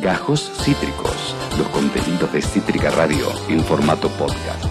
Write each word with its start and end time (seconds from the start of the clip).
Gajos 0.00 0.50
Cítricos, 0.64 1.34
los 1.58 1.68
contenidos 1.68 2.32
de 2.32 2.40
Cítrica 2.40 2.90
Radio 2.90 3.26
en 3.48 3.60
formato 3.60 4.08
podcast. 4.10 4.64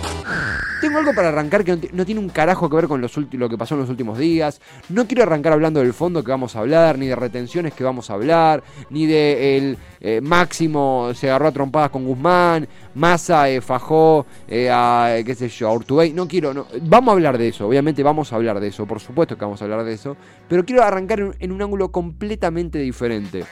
Tengo 0.82 0.98
algo 0.98 1.13
para 1.13 1.28
arrancar 1.28 1.66
que 1.66 1.71
no, 1.74 1.78
ti- 1.78 1.90
no 1.92 2.05
tiene 2.05 2.21
un 2.21 2.29
carajo 2.29 2.69
que 2.69 2.75
ver 2.77 2.87
con 2.87 3.01
los 3.01 3.16
lo 3.33 3.50
que 3.50 3.57
pasó 3.57 3.75
en 3.75 3.81
los 3.81 3.89
últimos 3.89 4.17
días. 4.17 4.61
No 4.87 5.07
quiero 5.07 5.23
arrancar 5.23 5.51
hablando 5.51 5.81
del 5.81 5.93
fondo 5.93 6.23
que 6.23 6.31
vamos 6.31 6.55
a 6.55 6.59
hablar, 6.59 6.97
ni 6.97 7.07
de 7.07 7.17
retenciones 7.17 7.73
que 7.73 7.83
vamos 7.83 8.09
a 8.09 8.13
hablar, 8.13 8.63
ni 8.89 9.05
de 9.05 9.57
el 9.57 9.77
eh, 10.00 10.21
Máximo 10.21 11.12
se 11.14 11.30
agarró 11.30 11.50
a 11.50 11.52
trompadas 11.52 11.89
con 11.89 12.05
Guzmán, 12.05 12.66
Massa 12.96 13.50
eh, 13.50 13.59
fajó 13.59 14.25
eh, 14.48 14.70
a, 14.71 15.16
qué 15.25 15.36
sé 15.36 15.50
yo, 15.50 15.68
a 15.68 15.73
Urtubey. 15.73 16.14
No 16.14 16.30
quiero. 16.30 16.66
Vamos 16.84 17.09
a 17.09 17.11
hablar 17.11 17.38
de 17.38 17.50
eso, 17.50 17.68
obviamente 17.68 18.02
vamos 18.02 18.32
a 18.32 18.38
hablar 18.38 18.61
de 18.61 18.68
eso, 18.68 18.86
por 18.86 19.02
supuesto 19.02 19.38
que 19.38 19.43
vamos 19.43 19.61
a 19.61 19.66
hablar 19.66 19.84
de 19.84 19.93
eso. 19.93 20.16
Pero 20.48 20.64
quiero 20.64 20.82
arrancar 20.84 21.20
en 21.39 21.52
un 21.52 21.61
ángulo 21.61 21.91
completamente 21.91 22.80
diferente. 22.80 23.43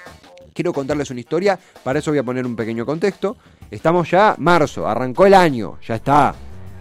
Quiero 0.57 0.73
contarles 0.73 1.11
una 1.11 1.19
historia, 1.19 1.59
para 1.83 1.99
eso 1.99 2.09
voy 2.09 2.17
a 2.17 2.23
poner 2.23 2.43
un 2.43 2.55
pequeño 2.55 2.83
contexto. 2.83 3.37
Estamos 3.69 4.09
ya 4.09 4.33
marzo, 4.39 4.87
arrancó 4.87 5.27
el 5.27 5.35
año, 5.35 5.77
ya 5.87 5.97
está. 5.97 6.33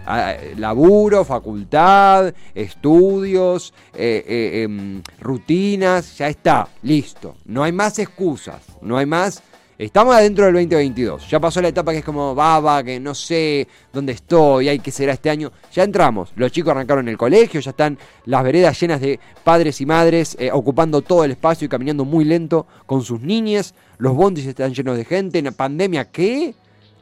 Ah, 0.03 0.33
Laburo, 0.55 1.23
facultad, 1.23 2.33
estudios, 2.55 3.75
eh, 3.93 4.25
eh, 4.27 4.63
em, 4.63 5.03
rutinas, 5.19 6.17
ya 6.17 6.27
está, 6.27 6.67
listo. 6.81 7.35
No 7.45 7.61
hay 7.61 7.71
más 7.71 7.99
excusas, 7.99 8.63
no 8.81 8.97
hay 8.97 9.05
más. 9.05 9.43
Estamos 9.79 10.15
adentro 10.15 10.45
del 10.45 10.55
2022. 10.55 11.29
Ya 11.29 11.39
pasó 11.39 11.61
la 11.61 11.67
etapa 11.67 11.91
que 11.91 11.99
es 11.99 12.03
como 12.05 12.33
baba, 12.33 12.83
que 12.83 12.99
no 12.99 13.13
sé 13.13 13.67
dónde 13.93 14.13
estoy, 14.13 14.69
hay 14.69 14.79
que 14.79 14.89
será 14.89 15.13
este 15.13 15.29
año. 15.29 15.51
Ya 15.71 15.83
entramos. 15.83 16.31
Los 16.35 16.51
chicos 16.51 16.71
arrancaron 16.71 17.07
el 17.07 17.17
colegio, 17.17 17.59
ya 17.59 17.69
están 17.69 17.95
las 18.25 18.43
veredas 18.43 18.79
llenas 18.81 18.99
de 19.01 19.19
padres 19.43 19.79
y 19.79 19.85
madres 19.85 20.35
eh, 20.39 20.49
ocupando 20.51 21.03
todo 21.03 21.23
el 21.23 21.31
espacio 21.31 21.65
y 21.65 21.69
caminando 21.69 22.05
muy 22.05 22.25
lento 22.25 22.65
con 22.87 23.03
sus 23.03 23.21
niñes. 23.21 23.75
Los 23.99 24.15
bondis 24.15 24.47
están 24.47 24.73
llenos 24.73 24.97
de 24.97 25.05
gente. 25.05 25.41
¿La 25.43 25.51
¿Pandemia 25.51 26.05
qué? 26.09 26.55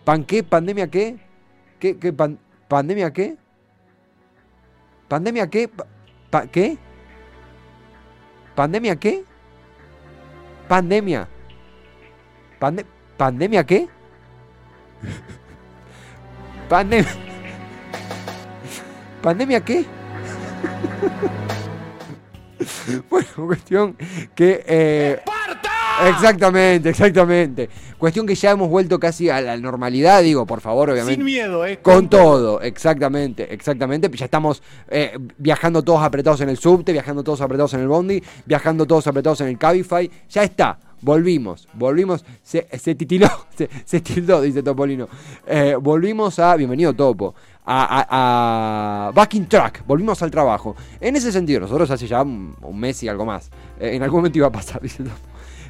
¿Pan 0.04 0.26
qué? 0.26 0.44
¿Pandemia 0.44 0.90
qué? 0.92 1.16
¿Qué? 1.80 1.98
¿Qué? 1.98 2.12
pan- 2.12 2.38
¿Pandemia 2.68 3.14
qué? 3.14 3.38
¿Pandemia 5.08 5.50
qué? 5.50 5.70
Pa- 6.30 6.48
¿Qué? 6.48 6.78
¿Pandemia 8.54 8.98
qué? 8.98 9.24
¿Pandemia? 10.68 11.30
Pande- 12.66 12.86
¿Pandemia 13.16 13.64
qué? 13.64 13.88
¿Pandemia? 16.68 17.12
¿Pandemia 19.22 19.64
qué? 19.64 19.86
bueno, 23.10 23.28
cuestión 23.46 23.96
que... 24.34 24.64
eh, 24.66 25.20
Exactamente, 26.10 26.90
exactamente. 26.90 27.70
Cuestión 28.00 28.26
que 28.26 28.34
ya 28.36 28.50
hemos 28.52 28.68
vuelto 28.68 29.00
casi 29.00 29.30
a 29.30 29.40
la 29.42 29.56
normalidad, 29.58 30.24
digo, 30.24 30.46
por 30.48 30.60
favor, 30.60 30.90
obviamente. 30.90 31.16
Sin 31.18 31.24
miedo, 31.24 31.64
¿eh? 31.66 31.78
Con 31.84 32.10
todo, 32.10 32.60
exactamente, 32.62 33.54
exactamente. 33.54 34.10
Ya 34.14 34.26
estamos 34.26 34.62
eh, 34.90 35.16
viajando 35.38 35.84
todos 35.84 36.02
apretados 36.04 36.42
en 36.42 36.50
el 36.50 36.58
subte, 36.58 36.92
viajando 36.92 37.24
todos 37.24 37.40
apretados 37.42 37.76
en 37.76 37.82
el 37.82 37.88
bondi, 37.88 38.22
viajando 38.46 38.86
todos 38.88 39.06
apretados 39.08 39.40
en 39.42 39.48
el 39.50 39.58
Cabify. 39.60 40.10
Ya 40.30 40.44
está, 40.44 40.78
volvimos, 41.02 41.68
volvimos. 41.74 42.26
Se, 42.44 42.64
titiló, 42.96 43.28
se, 43.58 43.70
se 43.86 44.00
tildó, 44.02 44.42
dice 44.42 44.64
Topolino. 44.64 45.08
Eh, 45.48 45.76
volvimos 45.80 46.40
a, 46.40 46.56
bienvenido 46.56 46.94
Topo, 46.94 47.36
a, 47.66 48.06
a, 48.10 49.08
a 49.08 49.12
Backing 49.12 49.48
Track, 49.48 49.84
volvimos 49.86 50.22
al 50.22 50.32
trabajo. 50.32 50.76
En 51.00 51.16
ese 51.16 51.32
sentido, 51.32 51.60
nosotros 51.62 51.90
hace 51.92 52.08
ya 52.08 52.22
un, 52.24 52.56
mes 52.74 53.02
y 53.04 53.08
algo 53.08 53.26
más. 53.26 53.50
Eh, 53.80 53.96
en 53.96 54.04
algún 54.04 54.20
momento 54.20 54.38
iba 54.38 54.48
a 54.48 54.52
pasar, 54.52 54.82
dice 54.84 55.04
Topo. 55.04 55.16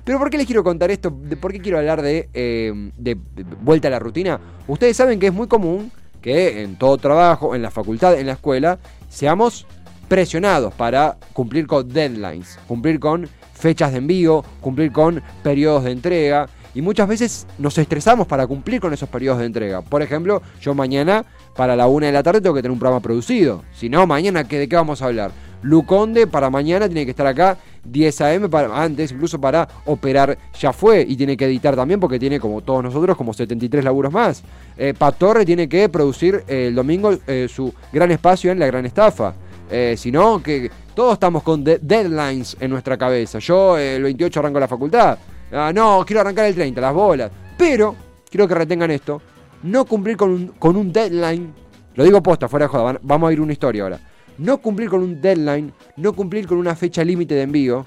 Pero 0.03 0.19
¿por 0.19 0.29
qué 0.29 0.37
les 0.37 0.45
quiero 0.45 0.63
contar 0.63 0.91
esto? 0.91 1.09
¿De 1.09 1.35
¿Por 1.35 1.51
qué 1.51 1.59
quiero 1.59 1.79
hablar 1.79 2.01
eh, 2.05 2.21
de- 2.33 3.15
de 3.15 3.43
vuelta 3.61 3.87
a 3.87 3.91
la 3.91 3.97
rutina? 3.99 4.39
Ustedes 4.67 4.95
saben 4.95 5.19
que 5.19 5.27
es 5.27 5.33
muy 5.33 5.47
común 5.47 5.91
que 6.21 6.61
en 6.61 6.77
todo 6.77 6.97
trabajo, 6.97 7.55
en 7.55 7.61
la 7.63 7.71
facultad, 7.71 8.19
en 8.19 8.27
la 8.27 8.33
escuela, 8.33 8.77
seamos 9.09 9.65
presionados 10.07 10.73
para 10.75 11.17
cumplir 11.33 11.65
con 11.65 11.87
deadlines, 11.89 12.59
cumplir 12.67 12.99
con 12.99 13.27
fechas 13.55 13.91
de 13.91 13.97
envío, 13.97 14.43
cumplir 14.61 14.91
con 14.91 15.23
periodos 15.41 15.85
de 15.85 15.91
entrega. 15.91 16.47
Y 16.75 16.81
muchas 16.81 17.07
veces 17.07 17.47
nos 17.57 17.77
estresamos 17.77 18.27
para 18.27 18.45
cumplir 18.45 18.81
con 18.81 18.93
esos 18.93 19.07
periodos 19.07 19.39
de 19.39 19.45
entrega. 19.45 19.81
Por 19.81 20.01
ejemplo, 20.01 20.41
yo 20.61 20.75
mañana 20.75 21.23
para 21.55 21.73
la 21.75 21.87
una 21.87 22.07
de 22.07 22.11
la 22.11 22.21
tarde 22.21 22.41
tengo 22.41 22.53
que 22.53 22.61
tener 22.61 22.73
un 22.73 22.79
programa 22.79 23.01
producido. 23.01 23.63
Si 23.73 23.87
no, 23.87 24.05
mañana 24.05 24.43
¿qué- 24.43 24.59
¿de 24.59 24.67
qué 24.67 24.75
vamos 24.75 25.01
a 25.01 25.05
hablar? 25.05 25.31
Luconde 25.61 26.27
para 26.27 26.49
mañana 26.49 26.85
tiene 26.87 27.05
que 27.05 27.11
estar 27.11 27.25
acá 27.25 27.57
10 27.85 28.21
a.m. 28.21 28.49
Para, 28.49 28.83
antes 28.83 29.11
incluso 29.13 29.39
para 29.39 29.67
operar 29.85 30.37
ya 30.59 30.71
fue 30.73 31.05
y 31.07 31.15
tiene 31.15 31.35
que 31.37 31.45
editar 31.45 31.75
también 31.75 31.99
porque 31.99 32.19
tiene 32.19 32.39
como 32.39 32.61
todos 32.61 32.83
nosotros 32.83 33.15
como 33.17 33.33
73 33.33 33.83
laburos 33.83 34.11
más. 34.11 34.43
Eh, 34.77 34.93
Patorre 34.95 35.45
tiene 35.45 35.67
que 35.69 35.87
producir 35.89 36.43
eh, 36.47 36.67
el 36.67 36.75
domingo 36.75 37.17
eh, 37.25 37.47
su 37.49 37.73
gran 37.91 38.11
espacio 38.11 38.51
en 38.51 38.59
la 38.59 38.67
gran 38.67 38.85
estafa. 38.85 39.33
Eh, 39.69 39.95
si 39.97 40.11
no, 40.11 40.41
que 40.41 40.69
todos 40.93 41.13
estamos 41.13 41.43
con 41.43 41.63
de- 41.63 41.79
deadlines 41.79 42.55
en 42.59 42.69
nuestra 42.71 42.97
cabeza. 42.97 43.39
Yo 43.39 43.77
eh, 43.77 43.95
el 43.95 44.03
28 44.03 44.39
arranco 44.39 44.59
la 44.59 44.67
facultad. 44.67 45.17
Ah, 45.51 45.71
no, 45.73 46.03
quiero 46.05 46.21
arrancar 46.21 46.45
el 46.45 46.55
30, 46.55 46.81
las 46.81 46.93
bolas. 46.93 47.31
Pero, 47.57 47.95
quiero 48.29 48.47
que 48.47 48.55
retengan 48.55 48.91
esto, 48.91 49.21
no 49.63 49.85
cumplir 49.85 50.17
con 50.17 50.51
un, 50.61 50.93
deadline, 50.93 51.53
lo 51.95 52.03
digo 52.03 52.21
posta, 52.21 52.47
fuera 52.47 52.65
de 52.65 52.69
joda, 52.69 52.99
vamos 53.01 53.29
a 53.29 53.33
ir 53.33 53.41
una 53.41 53.53
historia 53.53 53.83
ahora. 53.83 53.99
No 54.37 54.57
cumplir 54.57 54.89
con 54.89 55.01
un 55.01 55.21
deadline, 55.21 55.71
no 55.97 56.13
cumplir 56.13 56.45
con 56.45 56.57
una 56.57 56.75
fecha 56.75 57.03
límite 57.03 57.35
de 57.35 57.43
envío, 57.43 57.85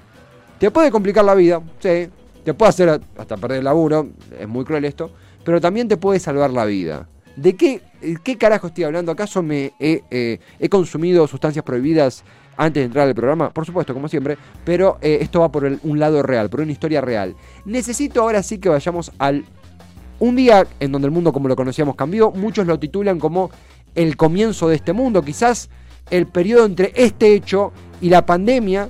te 0.57 0.71
puede 0.71 0.91
complicar 0.91 1.23
la 1.23 1.35
vida, 1.35 1.61
sí, 1.79 2.09
te 2.43 2.53
puede 2.53 2.69
hacer 2.69 3.01
hasta 3.17 3.37
perder 3.37 3.59
el 3.59 3.65
laburo, 3.65 4.09
es 4.37 4.47
muy 4.47 4.65
cruel 4.65 4.85
esto, 4.85 5.11
pero 5.45 5.61
también 5.61 5.87
te 5.87 5.97
puede 5.97 6.19
salvar 6.19 6.49
la 6.49 6.65
vida. 6.65 7.07
¿De 7.35 7.55
qué, 7.55 7.81
qué 8.23 8.37
carajo 8.37 8.67
estoy 8.67 8.83
hablando? 8.85 9.11
¿Acaso 9.11 9.41
me 9.43 9.73
he, 9.79 10.03
eh, 10.09 10.39
consumido 10.69 11.27
sustancias 11.27 11.63
prohibidas 11.65 12.23
antes 12.57 12.81
de 12.81 12.85
entrar 12.85 13.07
al 13.07 13.15
programa? 13.15 13.49
Por 13.51 13.65
supuesto, 13.65 13.93
como 13.93 14.07
siempre, 14.07 14.37
pero 14.65 14.97
eh, 15.01 15.19
esto 15.21 15.41
va 15.41 15.51
por 15.51 15.65
el- 15.65 15.79
un 15.83 15.99
lado 15.99 16.21
real, 16.23 16.49
por 16.49 16.61
una 16.61 16.71
historia 16.71 17.01
real. 17.01 17.35
Necesito 17.65 18.21
ahora 18.21 18.43
sí 18.43 18.57
que 18.57 18.69
vayamos 18.69 19.11
al 19.17 19.45
un 20.19 20.35
día 20.35 20.67
en 20.81 20.91
donde 20.91 21.05
el 21.07 21.11
mundo 21.13 21.31
como 21.31 21.47
lo 21.47 21.55
conocíamos 21.55 21.95
cambió, 21.95 22.31
muchos 22.31 22.67
lo 22.67 22.77
titulan 22.77 23.19
como 23.19 23.51
el 23.95 24.17
comienzo 24.17 24.67
de 24.67 24.75
este 24.75 24.91
mundo, 24.91 25.21
quizás 25.23 25.69
el 26.11 26.27
periodo 26.27 26.65
entre 26.65 26.91
este 26.95 27.33
hecho 27.33 27.71
y 28.01 28.09
la 28.09 28.25
pandemia 28.25 28.89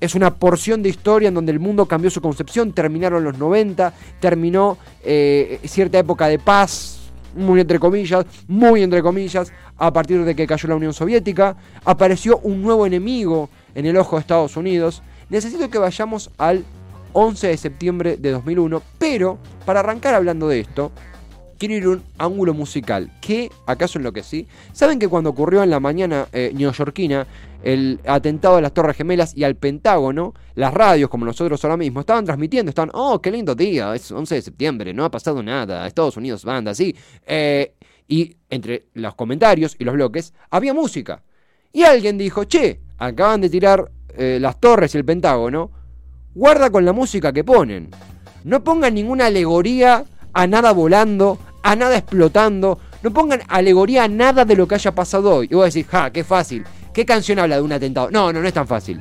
es 0.00 0.14
una 0.14 0.34
porción 0.34 0.82
de 0.82 0.90
historia 0.90 1.28
en 1.28 1.34
donde 1.34 1.52
el 1.52 1.58
mundo 1.58 1.86
cambió 1.86 2.10
su 2.10 2.20
concepción, 2.20 2.72
terminaron 2.72 3.24
los 3.24 3.38
90, 3.38 3.92
terminó 4.20 4.76
eh, 5.02 5.58
cierta 5.64 5.98
época 5.98 6.28
de 6.28 6.38
paz, 6.38 6.97
muy 7.38 7.60
entre 7.60 7.78
comillas, 7.78 8.26
muy 8.46 8.82
entre 8.82 9.02
comillas, 9.02 9.52
a 9.76 9.92
partir 9.92 10.24
de 10.24 10.34
que 10.34 10.46
cayó 10.46 10.68
la 10.68 10.76
Unión 10.76 10.92
Soviética, 10.92 11.56
apareció 11.84 12.38
un 12.38 12.62
nuevo 12.62 12.84
enemigo 12.86 13.48
en 13.74 13.86
el 13.86 13.96
ojo 13.96 14.16
de 14.16 14.20
Estados 14.20 14.56
Unidos. 14.56 15.02
Necesito 15.30 15.70
que 15.70 15.78
vayamos 15.78 16.30
al 16.36 16.64
11 17.12 17.48
de 17.48 17.56
septiembre 17.56 18.16
de 18.16 18.30
2001, 18.32 18.82
pero 18.98 19.38
para 19.64 19.80
arrancar 19.80 20.14
hablando 20.14 20.48
de 20.48 20.60
esto, 20.60 20.92
quiero 21.58 21.74
ir 21.74 21.88
un 21.88 22.02
ángulo 22.16 22.54
musical. 22.54 23.10
¿Qué 23.20 23.50
acaso 23.66 23.98
en 23.98 24.04
lo 24.04 24.12
que 24.12 24.22
sí? 24.22 24.46
¿Saben 24.72 24.98
que 24.98 25.08
cuando 25.08 25.30
ocurrió 25.30 25.62
en 25.62 25.70
la 25.70 25.80
mañana 25.80 26.28
eh, 26.32 26.52
neoyorquina 26.54 27.26
el 27.62 28.00
atentado 28.06 28.56
a 28.56 28.60
las 28.60 28.72
Torres 28.72 28.96
Gemelas 28.96 29.36
y 29.36 29.44
al 29.44 29.56
Pentágono, 29.56 30.34
las 30.54 30.72
radios, 30.72 31.10
como 31.10 31.24
nosotros 31.26 31.62
ahora 31.64 31.76
mismo, 31.76 32.00
estaban 32.00 32.24
transmitiendo, 32.24 32.70
estaban, 32.70 32.90
oh, 32.94 33.20
qué 33.20 33.30
lindo 33.30 33.54
día, 33.54 33.94
es 33.94 34.10
11 34.10 34.36
de 34.36 34.42
septiembre, 34.42 34.94
no 34.94 35.04
ha 35.04 35.10
pasado 35.10 35.42
nada, 35.42 35.86
Estados 35.86 36.16
Unidos 36.16 36.44
banda, 36.44 36.70
así. 36.70 36.94
Eh, 37.26 37.74
y 38.06 38.36
entre 38.48 38.86
los 38.94 39.14
comentarios 39.14 39.76
y 39.78 39.84
los 39.84 39.94
bloques 39.94 40.32
había 40.50 40.72
música. 40.72 41.22
Y 41.72 41.82
alguien 41.82 42.16
dijo, 42.16 42.44
che, 42.44 42.80
acaban 42.96 43.40
de 43.40 43.50
tirar 43.50 43.90
eh, 44.16 44.38
las 44.40 44.58
torres 44.60 44.94
y 44.94 44.98
el 44.98 45.04
Pentágono, 45.04 45.70
guarda 46.34 46.70
con 46.70 46.84
la 46.84 46.92
música 46.92 47.32
que 47.32 47.44
ponen. 47.44 47.90
No 48.44 48.62
pongan 48.62 48.94
ninguna 48.94 49.26
alegoría 49.26 50.04
a 50.32 50.46
nada 50.46 50.72
volando, 50.72 51.38
a 51.62 51.76
nada 51.76 51.98
explotando. 51.98 52.78
No 53.02 53.12
pongan 53.12 53.42
alegoría 53.48 54.04
a 54.04 54.08
nada 54.08 54.44
de 54.44 54.56
lo 54.56 54.66
que 54.66 54.74
haya 54.74 54.94
pasado 54.94 55.36
hoy. 55.36 55.48
Y 55.50 55.54
vos 55.54 55.72
decís, 55.72 55.88
ja, 55.90 56.10
qué 56.10 56.24
fácil. 56.24 56.64
¿Qué 56.92 57.04
canción 57.04 57.38
habla 57.38 57.56
de 57.56 57.62
un 57.62 57.72
atentado? 57.72 58.10
No, 58.10 58.32
no, 58.32 58.40
no 58.40 58.48
es 58.48 58.54
tan 58.54 58.66
fácil. 58.66 59.00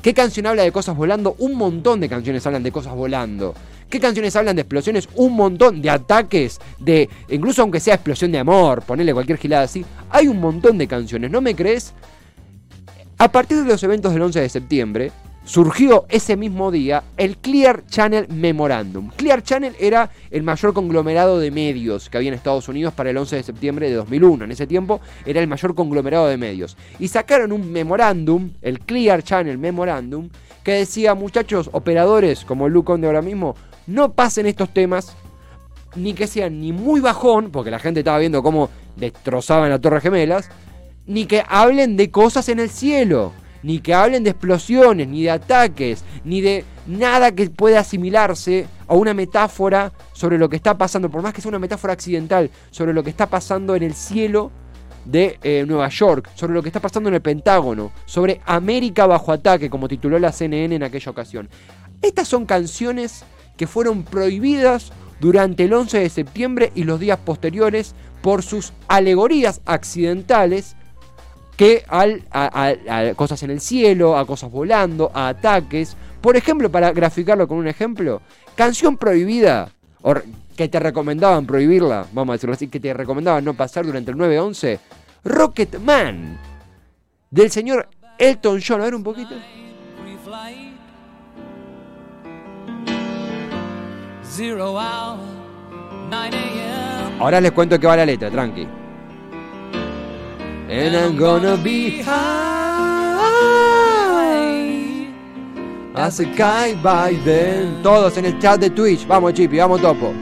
¿Qué 0.00 0.12
canción 0.12 0.46
habla 0.46 0.62
de 0.62 0.72
cosas 0.72 0.96
volando? 0.96 1.34
Un 1.38 1.54
montón 1.56 2.00
de 2.00 2.08
canciones 2.08 2.46
hablan 2.46 2.62
de 2.62 2.72
cosas 2.72 2.94
volando. 2.94 3.54
¿Qué 3.88 4.00
canciones 4.00 4.34
hablan 4.36 4.56
de 4.56 4.62
explosiones? 4.62 5.08
Un 5.14 5.34
montón 5.34 5.80
de 5.80 5.90
ataques, 5.90 6.60
de 6.78 7.08
incluso 7.28 7.62
aunque 7.62 7.80
sea 7.80 7.94
explosión 7.94 8.32
de 8.32 8.38
amor, 8.38 8.82
ponerle 8.82 9.14
cualquier 9.14 9.38
gilada 9.38 9.64
así. 9.64 9.84
Hay 10.10 10.28
un 10.28 10.40
montón 10.40 10.78
de 10.78 10.86
canciones, 10.86 11.30
¿no 11.30 11.40
me 11.40 11.54
crees? 11.54 11.94
A 13.18 13.30
partir 13.30 13.62
de 13.62 13.64
los 13.64 13.82
eventos 13.82 14.12
del 14.12 14.22
11 14.22 14.40
de 14.40 14.48
septiembre, 14.48 15.12
surgió 15.44 16.06
ese 16.08 16.36
mismo 16.36 16.70
día 16.70 17.04
el 17.16 17.36
Clear 17.36 17.84
Channel 17.86 18.26
Memorandum. 18.28 19.10
Clear 19.16 19.42
Channel 19.42 19.74
era 19.78 20.10
el 20.30 20.42
mayor 20.42 20.72
conglomerado 20.72 21.38
de 21.38 21.50
medios 21.50 22.08
que 22.08 22.16
había 22.16 22.28
en 22.28 22.34
Estados 22.34 22.68
Unidos 22.68 22.94
para 22.94 23.10
el 23.10 23.16
11 23.16 23.36
de 23.36 23.42
septiembre 23.42 23.88
de 23.88 23.96
2001. 23.96 24.44
En 24.44 24.50
ese 24.50 24.66
tiempo 24.66 25.00
era 25.26 25.40
el 25.40 25.46
mayor 25.46 25.74
conglomerado 25.74 26.26
de 26.26 26.36
medios. 26.36 26.76
Y 26.98 27.08
sacaron 27.08 27.52
un 27.52 27.70
memorándum, 27.70 28.50
el 28.62 28.80
Clear 28.80 29.22
Channel 29.22 29.58
Memorandum, 29.58 30.30
que 30.62 30.72
decía, 30.72 31.14
muchachos, 31.14 31.68
operadores 31.72 32.44
como 32.44 32.68
Luke 32.68 32.86
Conde 32.86 33.06
ahora 33.06 33.22
mismo, 33.22 33.54
no 33.86 34.12
pasen 34.12 34.46
estos 34.46 34.72
temas 34.72 35.14
ni 35.94 36.14
que 36.14 36.26
sean 36.26 36.60
ni 36.60 36.72
muy 36.72 37.00
bajón, 37.00 37.50
porque 37.50 37.70
la 37.70 37.78
gente 37.78 38.00
estaba 38.00 38.18
viendo 38.18 38.42
cómo 38.42 38.70
destrozaban 38.96 39.70
la 39.70 39.78
Torre 39.78 40.00
Gemelas, 40.00 40.50
ni 41.06 41.26
que 41.26 41.44
hablen 41.46 41.96
de 41.96 42.10
cosas 42.10 42.48
en 42.48 42.58
el 42.58 42.70
cielo, 42.70 43.32
ni 43.64 43.80
que 43.80 43.94
hablen 43.94 44.22
de 44.24 44.30
explosiones, 44.30 45.08
ni 45.08 45.22
de 45.22 45.30
ataques, 45.30 46.04
ni 46.22 46.42
de 46.42 46.64
nada 46.86 47.32
que 47.32 47.48
pueda 47.48 47.80
asimilarse 47.80 48.66
a 48.86 48.94
una 48.94 49.14
metáfora 49.14 49.90
sobre 50.12 50.36
lo 50.36 50.50
que 50.50 50.56
está 50.56 50.76
pasando, 50.76 51.10
por 51.10 51.22
más 51.22 51.32
que 51.32 51.40
sea 51.40 51.48
una 51.48 51.58
metáfora 51.58 51.94
accidental, 51.94 52.50
sobre 52.70 52.92
lo 52.92 53.02
que 53.02 53.08
está 53.08 53.26
pasando 53.26 53.74
en 53.74 53.82
el 53.82 53.94
cielo 53.94 54.52
de 55.06 55.38
eh, 55.42 55.64
Nueva 55.66 55.88
York, 55.88 56.30
sobre 56.34 56.52
lo 56.52 56.62
que 56.62 56.68
está 56.68 56.80
pasando 56.80 57.08
en 57.08 57.14
el 57.14 57.22
Pentágono, 57.22 57.90
sobre 58.04 58.42
América 58.44 59.06
bajo 59.06 59.32
ataque, 59.32 59.70
como 59.70 59.88
tituló 59.88 60.18
la 60.18 60.30
CNN 60.30 60.74
en 60.74 60.82
aquella 60.82 61.10
ocasión. 61.10 61.48
Estas 62.02 62.28
son 62.28 62.44
canciones 62.44 63.24
que 63.56 63.66
fueron 63.66 64.02
prohibidas 64.02 64.92
durante 65.20 65.64
el 65.64 65.72
11 65.72 66.00
de 66.00 66.10
septiembre 66.10 66.70
y 66.74 66.84
los 66.84 67.00
días 67.00 67.18
posteriores 67.18 67.94
por 68.20 68.42
sus 68.42 68.74
alegorías 68.88 69.62
accidentales 69.64 70.76
que 71.56 71.84
al, 71.88 72.22
a, 72.30 72.74
cosas 73.16 73.42
en 73.42 73.50
el 73.50 73.60
cielo, 73.60 74.16
a 74.16 74.26
cosas 74.26 74.50
volando, 74.50 75.10
a 75.14 75.28
ataques. 75.28 75.96
Por 76.20 76.36
ejemplo, 76.36 76.70
para 76.70 76.92
graficarlo 76.92 77.46
con 77.46 77.58
un 77.58 77.68
ejemplo, 77.68 78.22
canción 78.54 78.96
prohibida, 78.96 79.70
o 80.02 80.14
que 80.56 80.68
te 80.68 80.80
recomendaban 80.80 81.46
prohibirla, 81.46 82.06
vamos 82.12 82.32
a 82.32 82.36
decirlo 82.36 82.54
así, 82.54 82.68
que 82.68 82.80
te 82.80 82.92
recomendaban 82.94 83.44
no 83.44 83.54
pasar 83.54 83.84
durante 83.84 84.10
el 84.10 84.16
9-11, 84.16 84.78
Rocket 85.24 85.78
Man, 85.80 86.38
del 87.30 87.50
señor 87.50 87.88
Elton 88.18 88.60
John. 88.66 88.80
A 88.80 88.84
ver 88.84 88.94
un 88.94 89.02
poquito. 89.02 89.34
Ahora 97.18 97.40
les 97.40 97.52
cuento 97.52 97.78
que 97.78 97.86
va 97.86 97.96
la 97.96 98.06
letra, 98.06 98.30
tranqui. 98.30 98.83
And 100.76 100.96
I'm 100.96 101.16
gonna 101.16 101.56
be 101.56 102.02
high 102.02 102.74
as 105.94 106.18
a 106.18 106.24
kite 106.34 106.82
by 106.82 107.14
then. 107.24 107.80
Todos 107.80 108.16
en 108.18 108.24
el 108.24 108.40
chat 108.40 108.58
de 108.58 108.70
Twitch. 108.70 109.06
Vamos, 109.06 109.34
Chippy, 109.34 109.58
vamos, 109.58 109.80
Topo. 109.80 110.12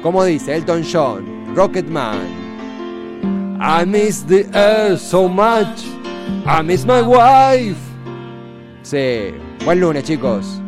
Como 0.00 0.22
dice 0.22 0.54
Elton 0.54 0.84
John, 0.84 1.26
Man 1.90 3.58
I 3.60 3.84
miss 3.84 4.22
the 4.22 4.48
air 4.54 4.96
so 4.96 5.28
much. 5.28 5.84
I 6.46 6.62
miss 6.62 6.84
my 6.84 7.02
wife. 7.02 7.80
Sí. 8.84 9.34
Buen 9.64 9.80
lunes, 9.80 10.04
chicos. 10.04 10.62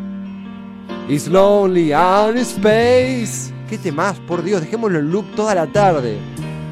It's 1.07 1.29
lonely 1.29 1.93
out 1.93 2.35
in 2.35 2.43
space. 2.43 3.53
¿Qué 3.69 3.77
temas? 3.77 4.19
Por 4.27 4.43
Dios, 4.43 4.59
dejémoslo 4.59 4.99
en 4.99 5.09
loop 5.09 5.33
toda 5.33 5.55
la 5.55 5.65
tarde. 5.67 6.19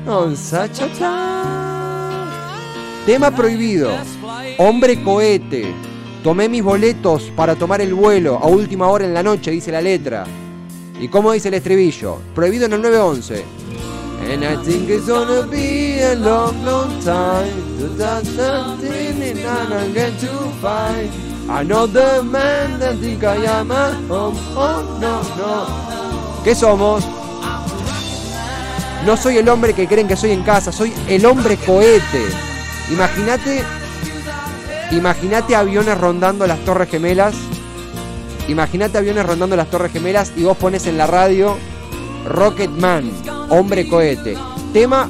On 0.06 0.36
such 0.36 0.82
a 0.82 0.90
time. 0.98 1.69
Tema 3.10 3.32
prohibido. 3.32 3.90
Hombre 4.60 5.02
cohete. 5.02 5.74
Tomé 6.24 6.48
mis 6.48 6.62
boletos 6.62 7.32
para 7.36 7.56
tomar 7.56 7.82
el 7.82 7.96
vuelo 7.96 8.38
a 8.38 8.46
última 8.46 8.88
hora 8.88 9.04
en 9.04 9.16
la 9.16 9.24
noche, 9.24 9.50
dice 9.50 9.72
la 9.72 9.82
letra. 9.82 10.26
¿Y 11.02 11.08
cómo 11.08 11.32
dice 11.32 11.48
el 11.48 11.56
estribillo? 11.56 12.20
Prohibido 12.36 12.68
en 12.68 12.74
el 12.74 12.84
911. 12.84 13.44
And 14.30 14.44
no. 25.36 26.44
¿Qué 26.44 26.54
somos? 26.54 27.04
No 29.04 29.18
soy 29.18 29.38
el 29.38 29.50
hombre 29.50 29.74
que 29.74 29.88
creen 29.88 30.08
que 30.08 30.16
soy 30.16 30.30
en 30.30 30.44
casa, 30.44 30.72
soy 30.72 30.94
el 31.08 31.26
hombre 31.26 31.58
cohete. 31.58 32.49
Imagínate, 32.92 33.64
imagínate 34.92 35.56
aviones 35.56 35.98
rondando 35.98 36.48
las 36.48 36.60
Torres 36.60 36.90
Gemelas. 36.90 37.36
Imagínate 38.48 38.98
aviones 38.98 39.26
rondando 39.26 39.56
las 39.56 39.70
Torres 39.70 39.92
Gemelas 39.92 40.34
y 40.36 40.44
vos 40.44 40.58
pones 40.58 40.88
en 40.88 40.98
la 40.98 41.06
radio 41.06 41.56
Rocket 42.26 42.72
Man, 42.72 43.12
hombre 43.50 43.88
cohete. 43.88 44.36
Tema, 44.74 45.08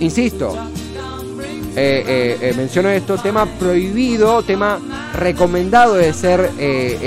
insisto, 0.00 0.56
eh, 1.76 2.04
eh, 2.06 2.38
eh, 2.40 2.54
menciono 2.56 2.88
esto, 2.88 3.16
tema 3.16 3.46
prohibido, 3.46 4.42
tema 4.42 4.80
recomendado 5.14 5.94
de 5.94 6.12
ser 6.12 6.50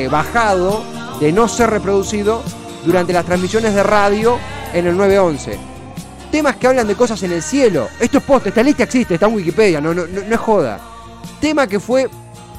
bajado, 0.10 0.84
de 1.20 1.32
no 1.34 1.48
ser 1.48 1.70
reproducido 1.70 2.42
durante 2.86 3.12
las 3.14 3.26
transmisiones 3.26 3.74
de 3.76 3.84
radio 3.84 4.38
en 4.74 4.88
el 4.88 4.96
911. 4.96 5.73
Temas 6.34 6.56
que 6.56 6.66
hablan 6.66 6.88
de 6.88 6.96
cosas 6.96 7.22
en 7.22 7.32
el 7.32 7.44
cielo. 7.44 7.90
Esto 8.00 8.18
es 8.18 8.24
post, 8.24 8.48
esta 8.48 8.64
lista 8.64 8.82
existe, 8.82 9.14
está 9.14 9.28
en 9.28 9.36
Wikipedia, 9.36 9.80
no, 9.80 9.94
no, 9.94 10.08
no, 10.08 10.20
es 10.20 10.40
joda. 10.40 10.82
Tema 11.40 11.68
que 11.68 11.80
fue 11.80 12.10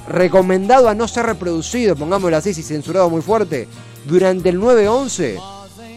recomendado 0.07 0.89
a 0.89 0.95
no 0.95 1.09
ser 1.09 1.27
reproducido, 1.27 1.97
pongámoslo 1.97 2.37
así, 2.37 2.55
si 2.55 2.63
censurado 2.63 3.11
muy 3.11 3.21
fuerte, 3.21 3.67
durante 4.05 4.51
el 4.51 4.61
911. 4.61 5.39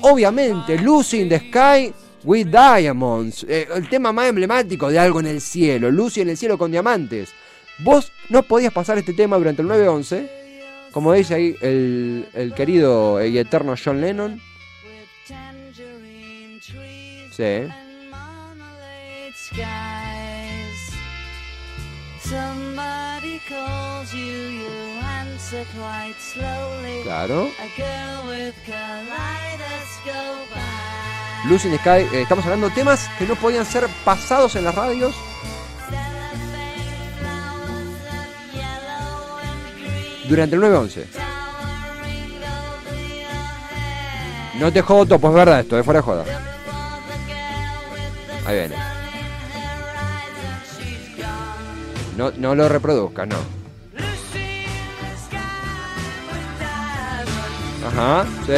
Obviamente, 0.01 0.79
Lucy 0.79 1.21
in 1.21 1.29
the 1.29 1.37
Sky 1.37 1.93
With 2.23 2.47
Diamonds, 2.47 3.45
eh, 3.47 3.67
el 3.71 3.87
tema 3.87 4.11
más 4.11 4.29
emblemático 4.29 4.89
de 4.89 4.97
algo 4.97 5.19
en 5.19 5.27
el 5.27 5.39
cielo, 5.39 5.91
Lucy 5.91 6.21
en 6.21 6.29
el 6.29 6.37
cielo 6.37 6.57
con 6.57 6.71
diamantes. 6.71 7.29
Vos 7.83 8.11
no 8.29 8.41
podías 8.41 8.73
pasar 8.73 8.97
este 8.97 9.13
tema 9.13 9.37
durante 9.37 9.61
el 9.61 9.67
911, 9.67 10.31
como 10.91 11.13
dice 11.13 11.35
ahí 11.35 11.55
el, 11.61 12.27
el 12.33 12.55
querido 12.55 13.23
y 13.23 13.37
eterno 13.37 13.75
John 13.77 14.01
Lennon. 14.01 14.41
Sí. 17.37 17.43
Claro. 27.03 27.51
Lucy 31.47 31.67
in 31.67 31.77
Sky, 31.77 31.89
eh, 31.89 32.21
estamos 32.23 32.43
hablando 32.45 32.69
de 32.69 32.73
temas 32.73 33.07
que 33.19 33.27
no 33.27 33.35
podían 33.35 33.67
ser 33.67 33.87
pasados 34.03 34.55
en 34.55 34.63
las 34.63 34.73
radios. 34.73 35.15
Durante 40.27 40.55
el 40.55 40.61
911. 40.61 41.07
No 44.55 44.73
te 44.73 44.81
jodo, 44.81 45.19
pues 45.19 45.31
es 45.31 45.35
verdad 45.35 45.59
esto, 45.59 45.75
de 45.75 45.83
fuera 45.83 45.99
de 45.99 46.03
joda. 46.03 46.46
Ahí 48.47 48.55
viene. 48.55 48.75
No, 52.15 52.31
no 52.31 52.55
lo 52.55 52.69
reproduzca, 52.69 53.25
no. 53.25 53.35
Ajá, 57.85 58.25
sí. 58.45 58.53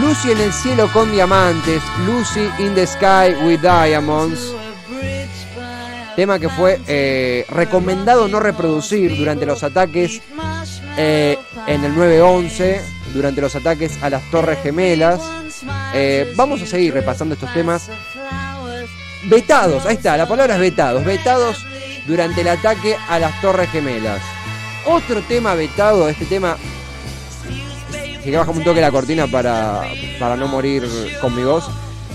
Lucy 0.00 0.32
en 0.32 0.40
el 0.40 0.52
cielo 0.52 0.88
con 0.92 1.12
diamantes, 1.12 1.82
Lucy 2.04 2.50
in 2.58 2.74
the 2.74 2.84
sky 2.84 3.32
with 3.46 3.60
diamonds. 3.62 4.61
Tema 6.16 6.38
que 6.38 6.48
fue 6.48 6.80
eh, 6.86 7.46
recomendado 7.48 8.28
no 8.28 8.38
reproducir 8.38 9.16
durante 9.16 9.46
los 9.46 9.62
ataques 9.62 10.20
eh, 10.98 11.38
en 11.66 11.84
el 11.84 11.94
911, 11.94 12.80
durante 13.14 13.40
los 13.40 13.56
ataques 13.56 14.02
a 14.02 14.10
las 14.10 14.30
Torres 14.30 14.58
Gemelas. 14.62 15.20
Eh, 15.94 16.32
vamos 16.36 16.60
a 16.60 16.66
seguir 16.66 16.92
repasando 16.92 17.34
estos 17.34 17.52
temas. 17.54 17.88
Vetados, 19.24 19.86
ahí 19.86 19.94
está, 19.94 20.16
la 20.16 20.28
palabra 20.28 20.54
es 20.54 20.60
vetados. 20.60 21.04
Vetados 21.04 21.64
durante 22.06 22.42
el 22.42 22.48
ataque 22.48 22.96
a 23.08 23.18
las 23.18 23.40
Torres 23.40 23.70
Gemelas. 23.70 24.20
Otro 24.86 25.22
tema 25.22 25.54
vetado, 25.54 26.08
este 26.08 26.26
tema 26.26 26.56
que 28.22 28.36
bajamos 28.36 28.58
un 28.58 28.64
toque 28.64 28.80
la 28.80 28.90
cortina 28.90 29.26
para, 29.26 29.82
para 30.18 30.36
no 30.36 30.46
morir 30.46 30.84
con 31.20 31.34
mi 31.34 31.42
voz. 31.42 31.68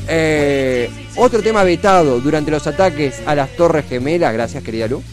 Eh, 0.09 0.89
otro 1.17 1.41
tema 1.41 1.63
vetado 1.63 2.21
durante 2.21 2.51
los 2.51 2.65
ataques 2.65 3.21
a 3.25 3.35
las 3.35 3.49
Torres 3.55 3.85
Gemelas, 3.87 4.33
gracias 4.33 4.63
querida 4.63 4.87
Lu, 4.87 5.03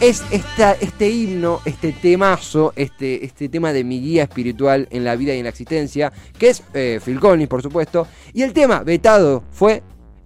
es 0.00 0.22
esta, 0.30 0.72
este 0.72 1.08
himno, 1.08 1.60
este 1.64 1.92
temazo, 1.92 2.72
este, 2.76 3.24
este 3.24 3.48
tema 3.48 3.72
de 3.72 3.84
mi 3.84 4.00
guía 4.00 4.24
espiritual 4.24 4.88
en 4.90 5.04
la 5.04 5.16
vida 5.16 5.34
y 5.34 5.38
en 5.38 5.44
la 5.44 5.50
existencia, 5.50 6.12
que 6.38 6.50
es 6.50 6.62
eh, 6.74 7.00
Phil 7.02 7.18
Collins, 7.18 7.48
por 7.48 7.62
supuesto. 7.62 8.06
Y 8.34 8.42
el 8.42 8.52
tema 8.52 8.82
vetado 8.82 9.44
fue 9.50 9.82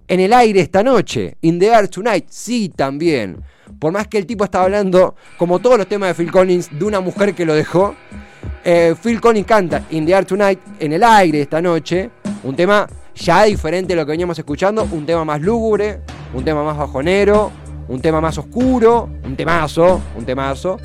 En 0.07 0.19
el 0.19 0.33
aire 0.33 0.59
esta 0.59 0.83
noche, 0.83 1.37
In 1.41 1.57
the 1.57 1.67
Air 1.67 1.87
Tonight, 1.87 2.25
sí 2.27 2.69
también. 2.75 3.37
Por 3.79 3.93
más 3.93 4.07
que 4.07 4.17
el 4.17 4.25
tipo 4.25 4.43
estaba 4.43 4.65
hablando, 4.65 5.15
como 5.37 5.59
todos 5.59 5.77
los 5.77 5.87
temas 5.87 6.09
de 6.09 6.15
Phil 6.15 6.31
Collins, 6.31 6.69
de 6.77 6.83
una 6.83 6.99
mujer 6.99 7.33
que 7.33 7.45
lo 7.45 7.55
dejó, 7.55 7.95
eh, 8.65 8.93
Phil 9.01 9.21
Collins 9.21 9.47
canta 9.47 9.85
In 9.91 10.05
the 10.05 10.11
Air 10.11 10.25
Tonight, 10.25 10.59
en 10.79 10.91
el 10.91 11.03
aire 11.03 11.41
esta 11.41 11.61
noche, 11.61 12.09
un 12.43 12.55
tema 12.57 12.87
ya 13.15 13.43
diferente 13.43 13.93
a 13.93 13.95
lo 13.95 14.05
que 14.05 14.11
veníamos 14.11 14.37
escuchando, 14.37 14.87
un 14.91 15.05
tema 15.05 15.25
más 15.25 15.41
lúgubre, 15.41 16.01
un 16.33 16.43
tema 16.43 16.63
más 16.63 16.77
bajonero, 16.77 17.51
un 17.87 18.01
tema 18.01 18.21
más 18.21 18.37
oscuro, 18.37 19.09
un 19.23 19.35
temazo, 19.35 20.01
un 20.17 20.25
temazo, 20.25 20.77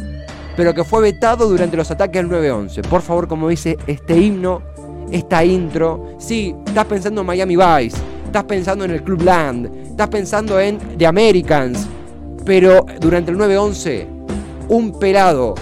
pero 0.56 0.74
que 0.74 0.84
fue 0.84 1.02
vetado 1.02 1.48
durante 1.48 1.76
los 1.76 1.90
ataques 1.90 2.22
del 2.22 2.30
9-11. 2.30 2.88
Por 2.88 3.02
favor, 3.02 3.28
como 3.28 3.48
dice 3.48 3.76
este 3.86 4.18
himno, 4.18 4.62
esta 5.12 5.44
intro, 5.44 6.16
sí, 6.18 6.54
estás 6.66 6.86
pensando 6.86 7.20
en 7.20 7.26
Miami 7.26 7.56
Vice, 7.56 7.96
estás 8.24 8.44
pensando 8.44 8.84
en 8.84 8.90
el 8.90 9.02
Club 9.02 9.22
Land, 9.22 9.90
estás 9.90 10.08
pensando 10.08 10.58
en 10.58 10.78
The 10.98 11.06
Americans, 11.06 11.86
pero 12.44 12.84
durante 13.00 13.30
el 13.30 13.38
9-11, 13.38 14.06
un 14.68 14.98
pelado 14.98 15.54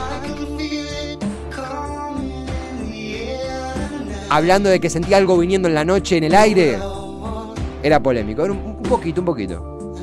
hablando 4.31 4.69
de 4.69 4.81
que 4.81 4.90
sentía 4.90 5.16
algo 5.16 5.38
viniendo 5.38 5.69
en 5.69 5.75
la 5.75 5.85
noche 5.85 6.16
en 6.16 6.25
el 6.25 6.35
aire, 6.35 6.78
era 7.83 8.02
polémico. 8.02 8.45
Era 8.45 8.52
un, 8.52 8.83
poquito, 8.83 9.21
un 9.21 9.25
poquito. 9.25 9.97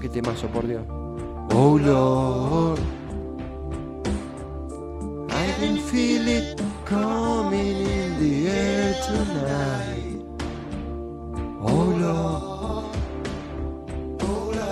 Qué 0.00 0.08
temazo, 0.08 0.46
por 0.48 0.66
Dios. 0.66 0.82
Oh 1.54 1.78
Lord, 1.78 2.80
I 5.30 5.52
can 5.60 5.78
feel 5.78 6.28
it 6.28 6.60
coming 6.84 7.27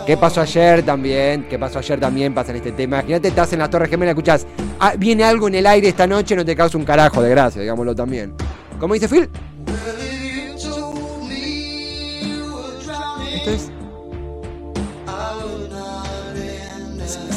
¿Qué 0.07 0.17
pasó 0.17 0.41
ayer 0.41 0.85
también? 0.85 1.47
¿Qué 1.49 1.59
pasó 1.59 1.81
ayer 1.81 1.99
también? 1.99 2.33
Pasa 2.33 2.51
en 2.53 2.59
este 2.59 2.73
tema. 2.73 2.99
Imagínate, 2.99 3.29
estás 3.29 3.53
en 3.53 3.59
las 3.59 3.71
Torres 3.71 3.91
Gemelas, 3.91 4.13
escuchás, 4.13 4.47
ah, 4.79 4.95
viene 4.97 5.25
algo 5.25 5.49
en 5.49 5.57
el 5.57 5.67
aire 5.67 5.89
esta 5.89 6.07
noche, 6.07 6.37
no 6.37 6.45
te 6.45 6.55
causa 6.55 6.79
un 6.79 6.85
carajo 6.85 7.21
de 7.23 7.31
gracia, 7.31 7.61
digámoslo 7.61 7.95
también. 7.95 8.33
¿Cómo 8.79 8.95
dice 8.95 9.09
Phil? 9.09 9.29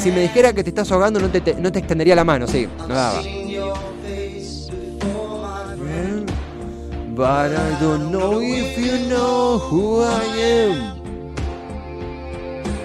Si- 0.02 0.10
me 0.10 0.20
dijera 0.20 0.52
que 0.52 0.62
te 0.64 0.70
estás 0.70 0.90
ahogando, 0.92 1.20
no 1.20 1.28
te, 1.28 1.40
te- 1.40 1.54
no 1.54 1.70
te 1.70 1.78
extendería 1.80 2.14
la 2.14 2.24
mano, 2.24 2.46
sí, 2.46 2.66
no 2.88 2.94
daba. 2.94 3.20
But 7.14 7.52
I 7.52 7.76
don't 7.82 8.10
know 8.10 8.40
if 8.40 8.78
you 8.78 9.08
know 9.10 9.58
who 9.58 10.02
I 10.02 10.24
am. 10.40 10.99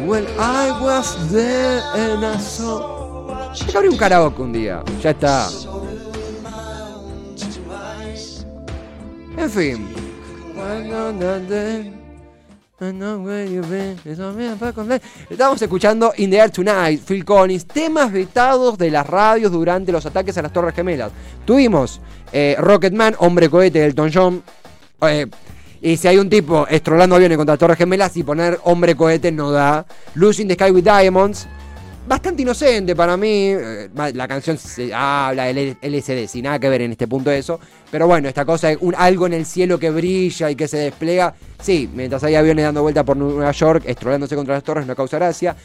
Well, 0.06 0.28
I 0.40 0.72
was 0.82 1.32
there 1.32 1.82
and 1.96 2.24
I 2.24 2.38
saw. 2.38 3.54
Yo 3.72 3.80
abrí 3.80 3.88
un 3.90 3.98
karaoke 3.98 4.42
un 4.42 4.54
día, 4.54 4.84
ya 5.02 5.10
está. 5.10 5.50
En 9.38 9.50
fin. 9.50 9.88
Estamos 15.30 15.62
escuchando 15.62 16.14
In 16.18 16.30
the 16.30 16.38
Air 16.38 16.52
Tonight, 16.52 17.02
Phil 17.04 17.26
Collins, 17.26 17.66
temas 17.66 18.12
vetados 18.12 18.78
de 18.78 18.92
las 18.92 19.08
radios 19.08 19.52
durante 19.52 19.92
los 19.92 20.06
ataques 20.06 20.38
a 20.38 20.42
las 20.44 20.54
Torres 20.54 20.76
Gemelas. 20.76 21.12
Tuvimos 21.46 22.00
eh, 22.32 22.56
Rocketman, 22.60 23.16
Hombre 23.20 23.50
Cohete 23.50 23.84
Elton 23.86 24.12
John. 24.14 24.44
eh, 25.02 25.28
y 25.86 25.98
si 25.98 26.08
hay 26.08 26.18
un 26.18 26.28
tipo 26.28 26.66
estrolando 26.68 27.16
aviones 27.16 27.38
contra 27.38 27.58
Torres 27.58 27.78
Gemelas 27.78 28.18
y 28.18 28.24
poner 28.24 28.60
Hombre 28.64 28.96
Cohete 28.96 29.32
no 29.32 29.52
da. 29.52 29.86
Losing 30.16 30.48
the 30.48 30.56
Sky 30.56 30.72
with 30.72 30.84
Diamonds. 30.84 31.46
Bastante 32.08 32.42
inocente 32.42 32.96
para 32.96 33.16
mí. 33.16 33.50
eh, 33.52 33.90
La 33.94 34.28
canción 34.28 34.58
se 34.58 34.92
habla 34.92 35.44
del 35.44 35.78
LSD, 35.80 36.28
sin 36.28 36.46
nada 36.46 36.58
que 36.58 36.70
ver 36.70 36.82
en 36.82 36.94
este 36.94 37.08
punto 37.08 37.30
de 37.30 37.38
eso. 37.38 37.60
Pero 37.92 38.08
bueno, 38.08 38.28
esta 38.28 38.46
cosa 38.46 38.70
un, 38.80 38.96
algo 38.96 39.28
en 39.28 39.34
el 39.34 39.46
cielo 39.46 39.78
que 39.78 39.92
brilla 39.92 40.50
y 40.50 40.56
que 40.56 40.68
se 40.68 40.78
despliega. 40.78 41.36
Sí, 41.62 41.88
mientras 41.94 42.24
hay 42.24 42.34
aviones 42.34 42.66
dando 42.66 42.82
vuelta 42.82 43.04
por 43.04 43.16
Nueva 43.16 43.52
York, 43.52 43.84
estrolándose 43.86 44.36
contra 44.36 44.56
las 44.56 44.64
torres, 44.64 44.88
no 44.88 44.96
causa 44.96 45.18
gracia. 45.20 45.56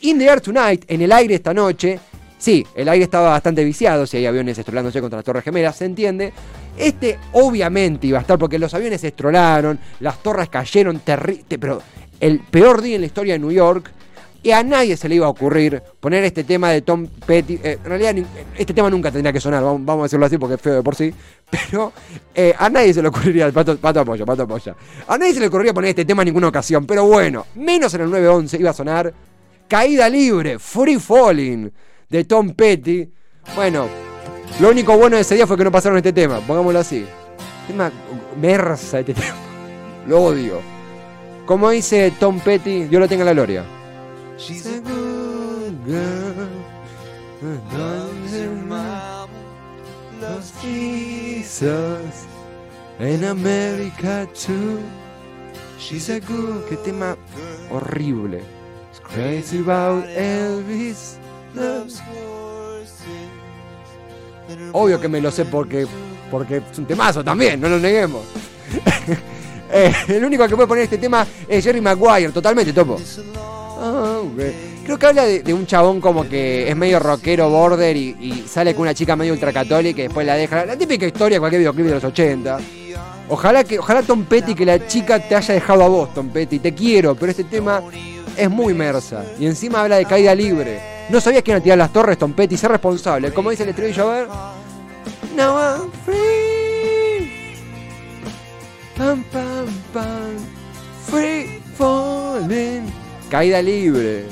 In 0.00 0.18
the 0.18 0.24
Air 0.24 0.40
Tonight, 0.40 0.86
en 0.88 1.02
el 1.02 1.12
aire 1.12 1.36
esta 1.36 1.54
noche. 1.54 2.00
Sí, 2.36 2.66
el 2.74 2.88
aire 2.88 3.04
estaba 3.04 3.30
bastante 3.30 3.64
viciado, 3.64 4.06
si 4.06 4.16
hay 4.16 4.26
aviones 4.26 4.56
estrolándose 4.58 5.00
contra 5.00 5.18
las 5.18 5.24
torres 5.24 5.42
gemelas, 5.44 5.76
se 5.76 5.84
entiende. 5.84 6.32
Este 6.78 7.18
obviamente 7.32 8.06
iba 8.06 8.18
a 8.18 8.20
estar 8.22 8.38
porque 8.38 8.58
los 8.58 8.72
aviones 8.74 9.02
estrolaron, 9.02 9.78
las 10.00 10.22
torres 10.22 10.48
cayeron 10.48 11.00
terrible, 11.00 11.58
pero 11.58 11.82
el 12.20 12.40
peor 12.40 12.82
día 12.82 12.96
en 12.96 13.02
la 13.02 13.06
historia 13.06 13.34
de 13.34 13.38
New 13.38 13.52
York. 13.52 13.92
Y 14.40 14.52
a 14.52 14.62
nadie 14.62 14.96
se 14.96 15.08
le 15.08 15.16
iba 15.16 15.26
a 15.26 15.30
ocurrir 15.30 15.82
poner 15.98 16.22
este 16.22 16.44
tema 16.44 16.70
de 16.70 16.82
Tom 16.82 17.08
Petty. 17.26 17.54
eh, 17.54 17.76
en 17.82 17.84
realidad, 17.84 18.14
este 18.56 18.72
tema 18.72 18.88
nunca 18.88 19.10
tendría 19.10 19.32
que 19.32 19.40
sonar, 19.40 19.64
vamos, 19.64 19.84
vamos 19.84 20.02
a 20.02 20.04
decirlo 20.04 20.26
así 20.26 20.38
porque 20.38 20.54
es 20.54 20.60
feo 20.60 20.76
de 20.76 20.82
por 20.82 20.94
sí. 20.94 21.12
Pero 21.50 21.92
eh, 22.32 22.54
a 22.56 22.70
nadie 22.70 22.94
se 22.94 23.02
le 23.02 23.08
ocurriría, 23.08 23.50
pato, 23.50 23.76
pato 23.76 24.00
apoya, 24.00 24.24
pato 24.24 24.44
apoya. 24.44 24.76
A 25.08 25.18
nadie 25.18 25.34
se 25.34 25.40
le 25.40 25.48
ocurriría 25.48 25.74
poner 25.74 25.90
este 25.90 26.04
tema 26.04 26.22
en 26.22 26.26
ninguna 26.26 26.48
ocasión. 26.48 26.86
Pero 26.86 27.04
bueno, 27.04 27.46
menos 27.56 27.92
en 27.94 28.02
el 28.02 28.10
911 28.10 28.58
iba 28.58 28.70
a 28.70 28.74
sonar 28.74 29.12
Caída 29.66 30.08
Libre, 30.08 30.60
Free 30.60 31.00
Falling, 31.00 31.72
de 32.08 32.24
Tom 32.24 32.54
Petty. 32.54 33.10
Bueno, 33.56 33.88
lo 34.60 34.70
único 34.70 34.96
bueno 34.96 35.16
de 35.16 35.22
ese 35.22 35.34
día 35.34 35.46
fue 35.46 35.56
que 35.56 35.64
no 35.64 35.70
pasaron 35.70 35.98
este 35.98 36.12
tema, 36.12 36.40
pongámoslo 36.40 36.80
así. 36.80 37.06
Tema 37.66 37.92
mersa 38.40 39.00
este 39.00 39.14
tema. 39.14 39.36
Lo 40.06 40.22
odio. 40.22 40.60
Como 41.46 41.70
dice 41.70 42.12
Tom 42.18 42.40
Petty, 42.40 42.84
Dios 42.84 43.00
lo 43.00 43.08
tenga 43.08 43.22
en 43.22 43.26
la 43.26 43.32
gloria. 43.32 43.64
She's 44.36 44.66
a 44.66 44.80
good 44.80 45.74
girl. 45.86 46.48
Loves 50.20 50.52
Jesus. 50.60 52.26
America 53.00 54.26
too. 54.34 54.80
She's 55.78 56.08
a 56.10 56.20
good. 56.20 56.68
Qué 56.68 56.76
tema 56.84 57.16
horrible. 57.70 58.42
It's 58.90 59.00
crazy 59.00 59.60
about 59.60 60.04
Elvis. 60.08 61.18
Loves 61.54 62.00
Obvio 64.72 65.00
que 65.00 65.08
me 65.08 65.20
lo 65.20 65.30
sé 65.30 65.44
porque, 65.44 65.86
porque 66.30 66.62
es 66.70 66.78
un 66.78 66.86
temazo 66.86 67.22
también, 67.24 67.60
no 67.60 67.68
lo 67.68 67.78
neguemos. 67.78 68.22
Eh, 69.70 69.92
el 70.08 70.24
único 70.24 70.48
que 70.48 70.56
puede 70.56 70.66
poner 70.66 70.84
este 70.84 70.96
tema 70.96 71.26
es 71.46 71.62
Jerry 71.62 71.82
Maguire, 71.82 72.32
totalmente 72.32 72.72
topo. 72.72 72.98
Ah, 73.78 74.20
ok. 74.22 74.42
Creo 74.82 74.98
que 74.98 75.06
habla 75.06 75.24
de, 75.26 75.42
de 75.42 75.52
un 75.52 75.66
chabón 75.66 76.00
como 76.00 76.26
que 76.26 76.70
es 76.70 76.74
medio 76.74 76.98
rockero, 76.98 77.50
border 77.50 77.94
y, 77.94 78.16
y 78.18 78.44
sale 78.48 78.74
con 78.74 78.84
una 78.84 78.94
chica 78.94 79.14
medio 79.14 79.34
ultracatólica 79.34 80.00
y 80.00 80.04
después 80.04 80.26
la 80.26 80.36
deja. 80.36 80.64
La 80.64 80.74
típica 80.76 81.04
historia 81.04 81.36
de 81.36 81.40
cualquier 81.40 81.60
videoclip 81.60 81.84
de 81.84 81.94
los 81.96 82.04
80. 82.04 82.58
Ojalá 83.28 83.62
que, 83.62 83.78
ojalá 83.78 84.02
Tom 84.02 84.24
Petty 84.24 84.54
que 84.54 84.64
la 84.64 84.86
chica 84.86 85.20
te 85.20 85.36
haya 85.36 85.52
dejado 85.52 85.84
a 85.84 85.88
vos, 85.88 86.14
Tom 86.14 86.30
Petty. 86.30 86.60
Te 86.60 86.72
quiero, 86.72 87.14
pero 87.14 87.30
este 87.30 87.44
tema 87.44 87.82
es 88.36 88.48
muy 88.48 88.72
mersa. 88.72 89.22
Y 89.38 89.46
encima 89.46 89.82
habla 89.82 89.96
de 89.96 90.06
caída 90.06 90.34
libre. 90.34 90.97
No 91.10 91.20
sabías 91.20 91.42
que 91.42 91.52
iban 91.52 91.60
a 91.60 91.62
tirar 91.62 91.78
las 91.78 91.92
torres, 91.92 92.18
Tom 92.18 92.32
Petty, 92.32 92.56
ser 92.56 92.70
responsable. 92.70 93.32
Como 93.32 93.50
dice 93.50 93.62
el 93.62 93.70
estribillo, 93.70 94.10
a 94.10 94.14
ver. 94.14 94.28
Now 95.34 95.56
I'm 95.56 95.90
free. 96.04 97.56
Pam, 98.96 99.22
pam, 99.24 99.66
pam. 99.92 100.36
Free 101.06 101.62
falling. 101.76 102.92
Caída 103.30 103.62
libre. 103.62 104.26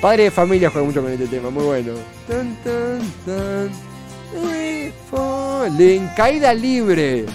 Padre 0.00 0.24
de 0.24 0.30
familia 0.30 0.70
juega 0.70 0.86
mucho 0.86 1.02
con 1.02 1.12
este 1.12 1.26
tema, 1.26 1.50
muy 1.50 1.64
bueno. 1.64 1.92
Tan, 2.26 2.56
tan, 2.62 3.00
tan. 3.26 3.70
Free 4.32 4.92
falling. 5.10 6.08
Caída 6.16 6.54
libre. 6.54 7.26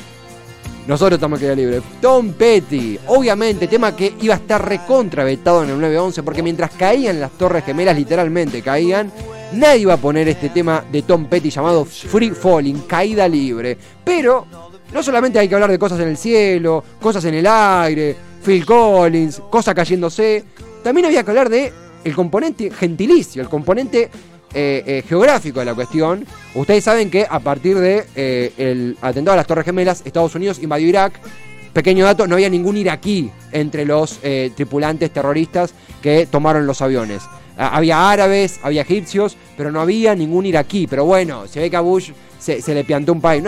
Nosotros 0.90 1.18
estamos 1.18 1.40
en 1.40 1.50
caída 1.50 1.56
libre. 1.56 1.82
Tom 2.02 2.34
Petty. 2.34 2.98
Obviamente, 3.06 3.68
tema 3.68 3.96
que 3.96 4.16
iba 4.22 4.34
a 4.34 4.38
estar 4.38 4.68
recontra 4.68 5.24
vetado 5.24 5.64
en 5.64 5.70
el 5.70 5.80
911 5.80 6.24
porque 6.24 6.42
mientras 6.42 6.72
caían 6.72 7.20
las 7.20 7.30
torres 7.34 7.64
gemelas, 7.64 7.96
literalmente 7.96 8.64
caían, 8.64 9.12
nadie 9.54 9.82
iba 9.82 9.94
a 9.94 9.98
poner 9.98 10.28
este 10.28 10.50
tema 10.50 10.84
de 10.92 11.04
Tom 11.04 11.26
Petty 11.26 11.52
llamado 11.52 11.86
Free 11.86 12.32
Falling, 12.32 12.88
caída 12.88 13.28
libre. 13.28 13.78
Pero 14.04 14.48
no 14.92 15.04
solamente 15.04 15.38
hay 15.38 15.48
que 15.48 15.54
hablar 15.54 15.70
de 15.70 15.78
cosas 15.78 16.00
en 16.00 16.08
el 16.08 16.18
cielo, 16.18 16.84
cosas 17.00 17.24
en 17.26 17.36
el 17.36 17.46
aire, 17.46 18.16
Phil 18.44 18.66
Collins, 18.66 19.44
cosas 19.48 19.76
cayéndose. 19.76 20.44
También 20.84 21.06
había 21.06 21.24
que 21.24 21.30
hablar 21.30 21.50
de 21.50 21.72
el 22.04 22.16
componente 22.16 22.72
gentilicio, 22.72 23.44
el 23.44 23.50
componente 23.50 24.10
eh, 24.54 24.84
eh, 24.86 25.04
geográfico 25.08 25.60
de 25.60 25.66
la 25.66 25.76
cuestión. 25.76 26.26
Ustedes 26.56 26.84
saben 26.84 27.10
que 27.10 27.26
a 27.30 27.40
partir 27.40 27.78
de 27.78 28.06
eh, 28.16 28.96
atentado 29.02 29.34
a 29.34 29.38
las 29.38 29.48
Torres 29.48 29.66
Gemelas, 29.66 30.02
Estados 30.06 30.36
Unidos 30.36 30.60
invadió 30.62 30.88
Irak. 30.88 31.20
Pequeño 31.74 32.04
dato, 32.04 32.26
no 32.26 32.36
había 32.36 32.50
ningún 32.50 32.78
iraquí 32.78 33.30
entre 33.52 33.86
los 33.86 34.20
tripulantes 34.56 35.12
terroristas 35.12 35.74
que 36.02 36.26
tomaron 36.26 36.66
los 36.66 36.82
aviones. 36.82 37.22
Ah, 37.62 37.76
había 37.76 38.10
árabes, 38.10 38.58
había 38.64 38.84
egipcios, 38.84 39.36
pero 39.58 39.70
no 39.70 39.82
había 39.82 40.16
ningún 40.16 40.46
iraquí. 40.46 40.88
Pero 40.88 41.04
bueno, 41.04 41.46
se 41.46 41.60
ve 41.60 41.70
que 41.70 41.76
a 41.76 41.82
Bush 41.82 42.12
se, 42.40 42.62
le 42.74 42.86
piantó 42.86 43.12
un 43.12 43.20
país. 43.20 43.44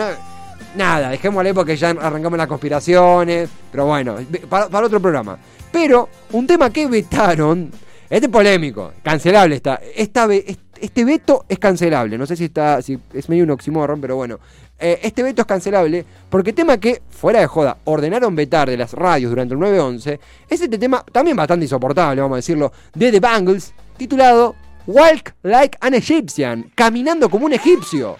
Nada, 0.76 1.08
dejémosle 1.08 1.54
porque 1.54 1.76
ya 1.76 1.90
arrancamos 1.90 2.36
las 2.36 2.46
conspiraciones. 2.46 3.48
Pero 3.70 3.86
bueno, 3.86 4.16
para, 4.50 4.66
otro 4.66 5.00
programa. 5.00 5.38
Pero 5.72 6.10
un 6.32 6.46
tema 6.46 6.68
que 6.68 6.86
vetaron, 6.86 7.70
este 8.10 8.26
es 8.26 8.32
polémico, 8.32 8.92
cancelable 9.02 9.56
está. 9.56 9.80
Esta, 9.96 10.26
ve- 10.26 10.58
este 10.82 11.04
veto 11.04 11.44
es 11.48 11.58
cancelable. 11.58 12.18
No 12.18 12.26
sé 12.26 12.36
si 12.36 12.46
está, 12.46 12.82
si 12.82 12.98
es 13.14 13.28
medio 13.28 13.44
un 13.44 13.50
oxímoron, 13.50 14.00
pero 14.00 14.16
bueno. 14.16 14.38
Eh, 14.78 14.98
este 15.04 15.22
veto 15.22 15.42
es 15.42 15.46
cancelable 15.46 16.04
porque 16.28 16.52
tema 16.52 16.76
que, 16.78 17.02
fuera 17.08 17.38
de 17.38 17.46
joda, 17.46 17.78
ordenaron 17.84 18.34
vetar 18.34 18.68
de 18.68 18.76
las 18.76 18.92
radios 18.92 19.30
durante 19.30 19.54
el 19.54 19.60
9-11 19.60 20.18
es 20.48 20.60
este 20.60 20.76
tema 20.76 21.04
también 21.12 21.36
bastante 21.36 21.64
insoportable, 21.64 22.20
vamos 22.20 22.34
a 22.34 22.36
decirlo, 22.36 22.72
de 22.92 23.12
The 23.12 23.20
Bangles, 23.20 23.72
titulado 23.96 24.56
Walk 24.88 25.34
Like 25.44 25.78
an 25.80 25.94
Egyptian, 25.94 26.72
caminando 26.74 27.30
como 27.30 27.46
un 27.46 27.52
egipcio. 27.52 28.16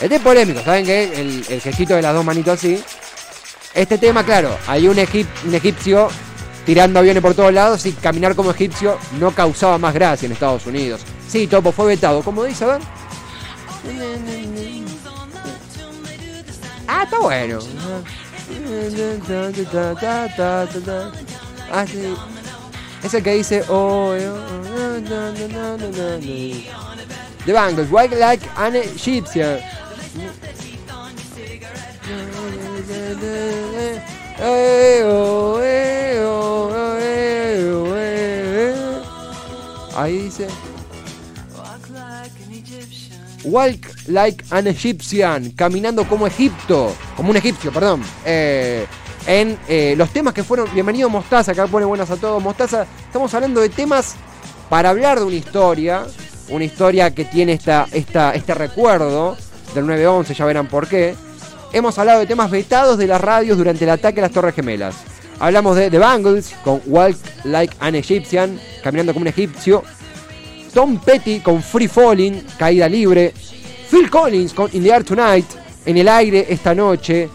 Este 0.00 0.14
es 0.14 0.22
polémico, 0.22 0.60
¿saben 0.60 0.86
qué? 0.86 1.04
El, 1.12 1.44
el 1.48 1.86
de 1.88 2.02
las 2.02 2.14
dos 2.14 2.24
manitos 2.24 2.54
así. 2.54 2.80
Este 3.74 3.98
tema, 3.98 4.22
claro, 4.24 4.56
hay 4.68 4.86
un 4.86 4.96
egipcio 4.96 6.08
tirando 6.64 7.00
aviones 7.00 7.20
por 7.20 7.34
todos 7.34 7.52
lados 7.52 7.84
y 7.86 7.92
caminar 7.92 8.36
como 8.36 8.52
egipcio 8.52 8.96
no 9.18 9.32
causaba 9.32 9.76
más 9.78 9.92
gracia 9.92 10.26
en 10.26 10.32
Estados 10.32 10.66
Unidos. 10.66 11.00
Sí, 11.30 11.46
Topo 11.46 11.70
fue 11.70 11.86
vetado. 11.86 12.22
¿Cómo 12.22 12.42
dice? 12.42 12.64
A 12.64 12.66
ver. 12.66 12.80
Ah, 16.88 17.04
está 17.04 17.20
bueno. 17.20 17.60
Ah, 21.72 21.86
sí. 21.86 22.14
Es 23.04 23.22
que 23.22 23.34
dice 23.34 23.62
The 27.46 27.52
Bangles, 27.52 27.92
white 27.92 28.16
like 28.16 28.44
an 28.56 28.74
Egyptian. 28.74 29.60
Ahí 39.96 40.18
dice. 40.22 40.48
Walk 43.44 43.86
like 44.08 44.44
an 44.50 44.66
Egyptian, 44.66 45.50
caminando 45.52 46.06
como 46.08 46.26
Egipto, 46.26 46.94
como 47.16 47.30
un 47.30 47.36
egipcio, 47.36 47.72
perdón. 47.72 48.02
Eh, 48.24 48.86
en 49.26 49.58
eh, 49.68 49.94
los 49.96 50.10
temas 50.10 50.34
que 50.34 50.44
fueron. 50.44 50.72
Bienvenido 50.72 51.08
Mostaza, 51.08 51.52
acá 51.52 51.66
pone 51.66 51.86
buenas 51.86 52.10
a 52.10 52.16
todos. 52.16 52.42
Mostaza, 52.42 52.86
estamos 53.06 53.32
hablando 53.34 53.60
de 53.60 53.68
temas 53.68 54.16
para 54.68 54.90
hablar 54.90 55.18
de 55.18 55.26
una 55.26 55.36
historia. 55.36 56.06
Una 56.48 56.64
historia 56.64 57.14
que 57.14 57.24
tiene 57.24 57.52
esta, 57.52 57.86
esta, 57.92 58.34
este 58.34 58.54
recuerdo 58.54 59.36
del 59.74 59.84
9-11, 59.84 60.34
ya 60.34 60.44
verán 60.44 60.66
por 60.66 60.88
qué. 60.88 61.14
Hemos 61.72 61.96
hablado 61.98 62.20
de 62.20 62.26
temas 62.26 62.50
vetados 62.50 62.98
de 62.98 63.06
las 63.06 63.20
radios 63.20 63.56
durante 63.56 63.84
el 63.84 63.90
ataque 63.90 64.18
a 64.20 64.22
las 64.22 64.32
Torres 64.32 64.54
Gemelas. 64.54 64.96
Hablamos 65.38 65.76
de 65.76 65.90
The 65.90 65.98
Bangles 65.98 66.52
con 66.64 66.82
Walk 66.86 67.16
Like 67.44 67.76
an 67.78 67.94
Egyptian, 67.94 68.60
caminando 68.82 69.12
como 69.12 69.22
un 69.22 69.28
egipcio. 69.28 69.84
Tom 70.72 70.98
Petty 71.00 71.40
con 71.40 71.62
Free 71.62 71.88
Falling, 71.88 72.42
caída 72.58 72.88
libre. 72.88 73.32
Phil 73.90 74.08
Collins 74.08 74.54
con 74.54 74.70
In 74.72 74.82
the 74.82 74.90
Air 74.90 75.04
Tonight, 75.04 75.46
en 75.84 75.96
el 75.96 76.08
aire 76.08 76.46
esta 76.48 76.74
noche. 76.74 77.28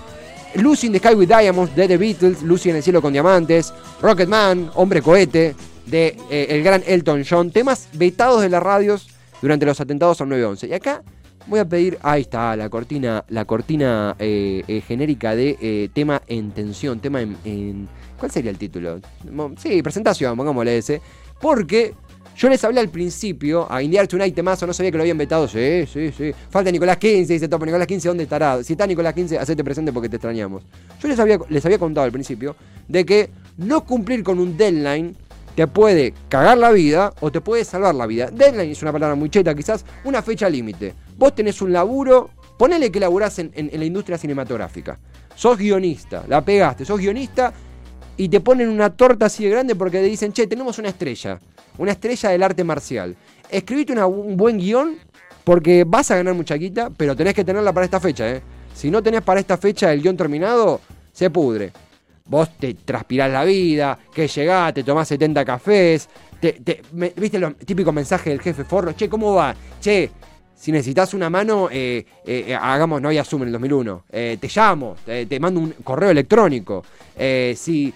Lucy 0.55 0.87
in 0.87 0.93
the 0.93 0.99
Sky 0.99 1.15
with 1.15 1.27
Diamonds 1.27 1.75
de 1.75 1.87
The 1.87 1.97
Beatles, 1.97 2.41
Lucy 2.41 2.69
en 2.69 2.77
el 2.77 2.83
cielo 2.83 3.01
con 3.01 3.11
diamantes. 3.11 3.73
Rocket 4.01 4.29
Man, 4.29 4.71
Hombre 4.75 5.01
Cohete 5.01 5.53
de 5.85 6.17
eh, 6.29 6.47
el 6.49 6.63
gran 6.63 6.81
Elton 6.85 7.23
John. 7.29 7.51
Temas 7.51 7.89
vetados 7.93 8.41
de 8.41 8.49
las 8.49 8.63
radios 8.63 9.09
durante 9.41 9.65
los 9.65 9.79
atentados 9.81 10.21
al 10.21 10.29
9-11. 10.29 10.69
Y 10.69 10.73
acá 10.73 11.03
Voy 11.47 11.59
a 11.59 11.65
pedir, 11.65 11.99
ahí 12.01 12.21
está, 12.21 12.55
la 12.55 12.69
cortina, 12.69 13.23
la 13.27 13.45
cortina 13.45 14.15
eh, 14.17 14.63
eh, 14.67 14.81
genérica 14.81 15.35
de 15.35 15.91
tema 15.93 16.19
en 16.25 16.49
tensión, 16.49 16.99
tema 16.99 17.21
en, 17.21 17.87
¿Cuál 18.17 18.31
sería 18.31 18.49
el 18.49 18.57
título? 18.57 18.99
Sí, 19.57 19.83
presentación, 19.83 20.35
pongámosle 20.35 20.79
ese. 20.79 21.01
Porque 21.39 21.93
yo 22.35 22.49
les 22.49 22.63
hablé 22.63 22.81
al 22.81 22.89
principio, 22.89 23.71
a 23.71 23.81
Indiar 23.81 24.07
Tonight 24.07 24.35
temazo, 24.35 24.67
no 24.67 24.73
sabía 24.73 24.91
que 24.91 24.97
lo 24.97 25.03
habían 25.03 25.17
vetado. 25.17 25.47
Sí, 25.47 25.85
sí, 25.91 26.11
sí. 26.11 26.33
Falta 26.49 26.71
Nicolás 26.71 26.97
15, 26.97 27.31
dice 27.31 27.47
Topo. 27.47 27.65
Nicolás 27.65 27.87
15, 27.87 28.07
¿dónde 28.09 28.23
estará? 28.23 28.61
Si 28.63 28.73
está 28.73 28.85
Nicolás 28.85 29.13
15, 29.13 29.39
hacete 29.39 29.63
presente 29.63 29.93
porque 29.93 30.09
te 30.09 30.17
extrañamos. 30.17 30.63
Yo 31.01 31.07
les 31.07 31.19
había, 31.19 31.39
les 31.49 31.65
había 31.65 31.79
contado 31.79 32.05
al 32.05 32.11
principio 32.11 32.55
de 32.87 33.05
que 33.05 33.29
no 33.57 33.85
cumplir 33.85 34.23
con 34.23 34.39
un 34.39 34.57
deadline 34.57 35.15
te 35.55 35.67
puede 35.67 36.13
cagar 36.27 36.57
la 36.57 36.71
vida 36.71 37.13
o 37.21 37.31
te 37.31 37.39
puede 37.39 37.63
salvar 37.63 37.95
la 37.95 38.05
vida. 38.05 38.29
Deadline 38.31 38.71
es 38.71 38.81
una 38.81 38.91
palabra 38.91 39.15
muy 39.15 39.29
cheta, 39.29 39.55
quizás 39.55 39.85
una 40.03 40.21
fecha 40.21 40.49
límite. 40.49 40.93
Vos 41.17 41.33
tenés 41.33 41.61
un 41.61 41.71
laburo, 41.71 42.31
ponele 42.57 42.91
que 42.91 42.99
laburás 42.99 43.39
en, 43.39 43.51
la 43.55 43.85
industria 43.85 44.17
cinematográfica. 44.17 44.99
Sos 45.33 45.57
guionista, 45.57 46.25
la 46.27 46.43
pegaste, 46.43 46.83
sos 46.85 46.99
guionista 46.99 47.53
y 48.17 48.29
te 48.29 48.39
ponen 48.39 48.69
una 48.69 48.89
torta 48.95 49.25
así 49.25 49.43
de 49.43 49.51
grande 49.51 49.75
porque 49.75 49.99
te 49.99 50.05
dicen, 50.05 50.31
che, 50.31 50.47
tenemos 50.47 50.77
una 50.79 50.89
estrella, 50.89 51.39
una 51.77 51.91
estrella 51.91 52.29
del 52.29 52.43
arte 52.43 52.63
marcial. 52.63 53.15
Escribite 53.49 53.93
un 54.03 54.37
buen 54.37 54.57
guion 54.57 54.97
porque 55.43 55.83
vas 55.85 56.09
a 56.11 56.15
ganar 56.15 56.33
mucha 56.33 56.55
guita, 56.55 56.89
pero 56.95 57.15
tenés 57.15 57.33
que 57.33 57.43
tenerla 57.43 57.73
para 57.73 57.85
esta 57.85 57.99
fecha, 57.99 58.29
¿eh? 58.29 58.41
Si 58.73 58.89
no 58.89 59.01
tenés 59.01 59.21
para 59.21 59.39
esta 59.39 59.57
fecha 59.57 59.93
el 59.93 60.01
guion 60.01 60.17
terminado, 60.17 60.81
se 61.11 61.29
pudre. 61.29 61.71
Vos 62.25 62.49
te 62.57 62.73
transpirás 62.73 63.31
la 63.31 63.43
vida, 63.43 63.99
que 64.13 64.27
llegás, 64.27 64.73
te 64.73 64.83
tomás 64.83 65.07
70 65.07 65.45
cafés, 65.45 66.09
¿viste 66.41 67.37
el 67.37 67.55
típico 67.55 67.91
mensaje 67.91 68.31
del 68.31 68.41
jefe 68.41 68.63
Forro? 68.63 68.93
Che, 68.93 69.07
¿cómo 69.07 69.33
va? 69.35 69.55
Che, 69.79 70.09
si 70.55 70.71
necesitas 70.71 71.13
una 71.13 71.29
mano, 71.29 71.69
eh, 71.69 72.05
eh, 72.25 72.45
eh, 72.47 72.55
hagamos, 72.55 73.01
no 73.01 73.09
había 73.09 73.23
Zoom 73.23 73.43
en 73.43 73.47
el 73.49 73.51
2001, 73.53 74.03
te 74.09 74.49
llamo, 74.55 74.95
te 75.05 75.39
mando 75.39 75.59
un 75.59 75.71
correo 75.83 76.09
electrónico. 76.09 76.83
si, 77.55 77.93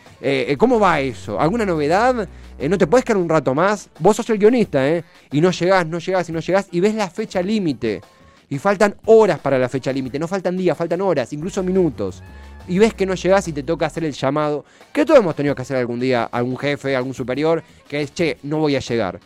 ¿Cómo 0.57 0.79
va 0.79 0.99
eso? 0.99 1.39
¿Alguna 1.39 1.65
novedad? 1.65 2.27
¿No 2.59 2.77
te 2.77 2.87
puedes 2.87 3.05
quedar 3.05 3.17
un 3.17 3.29
rato 3.29 3.55
más? 3.55 3.89
Vos 3.99 4.17
sos 4.17 4.29
el 4.29 4.37
guionista, 4.37 4.87
¿eh? 4.87 5.03
Y 5.31 5.39
no 5.39 5.51
llegás, 5.51 5.87
no 5.87 5.99
llegás 5.99 6.29
y 6.29 6.31
no 6.33 6.39
llegás 6.41 6.67
y 6.71 6.79
ves 6.79 6.93
la 6.93 7.09
fecha 7.09 7.41
límite. 7.41 8.01
Y 8.49 8.57
faltan 8.57 8.95
horas 9.05 9.39
para 9.39 9.57
la 9.57 9.69
fecha 9.69 9.93
límite, 9.93 10.19
no 10.19 10.27
faltan 10.27 10.57
días, 10.57 10.77
faltan 10.77 11.01
horas, 11.01 11.31
incluso 11.33 11.63
minutos 11.63 12.21
y 12.67 12.77
ves 12.77 12.93
que 12.93 13.05
no 13.05 13.15
llegás 13.15 13.47
y 13.47 13.53
te 13.53 13.63
toca 13.63 13.87
hacer 13.87 14.03
el 14.03 14.13
llamado, 14.13 14.63
que 14.93 15.03
todos 15.03 15.19
hemos 15.19 15.35
tenido 15.35 15.55
que 15.55 15.63
hacer 15.63 15.77
algún 15.77 15.99
día, 15.99 16.25
algún 16.25 16.57
jefe, 16.57 16.95
algún 16.95 17.15
superior, 17.15 17.63
que 17.87 18.01
es, 18.01 18.13
che, 18.13 18.37
no 18.43 18.59
voy 18.59 18.75
a 18.75 18.79
llegar. 18.79 19.19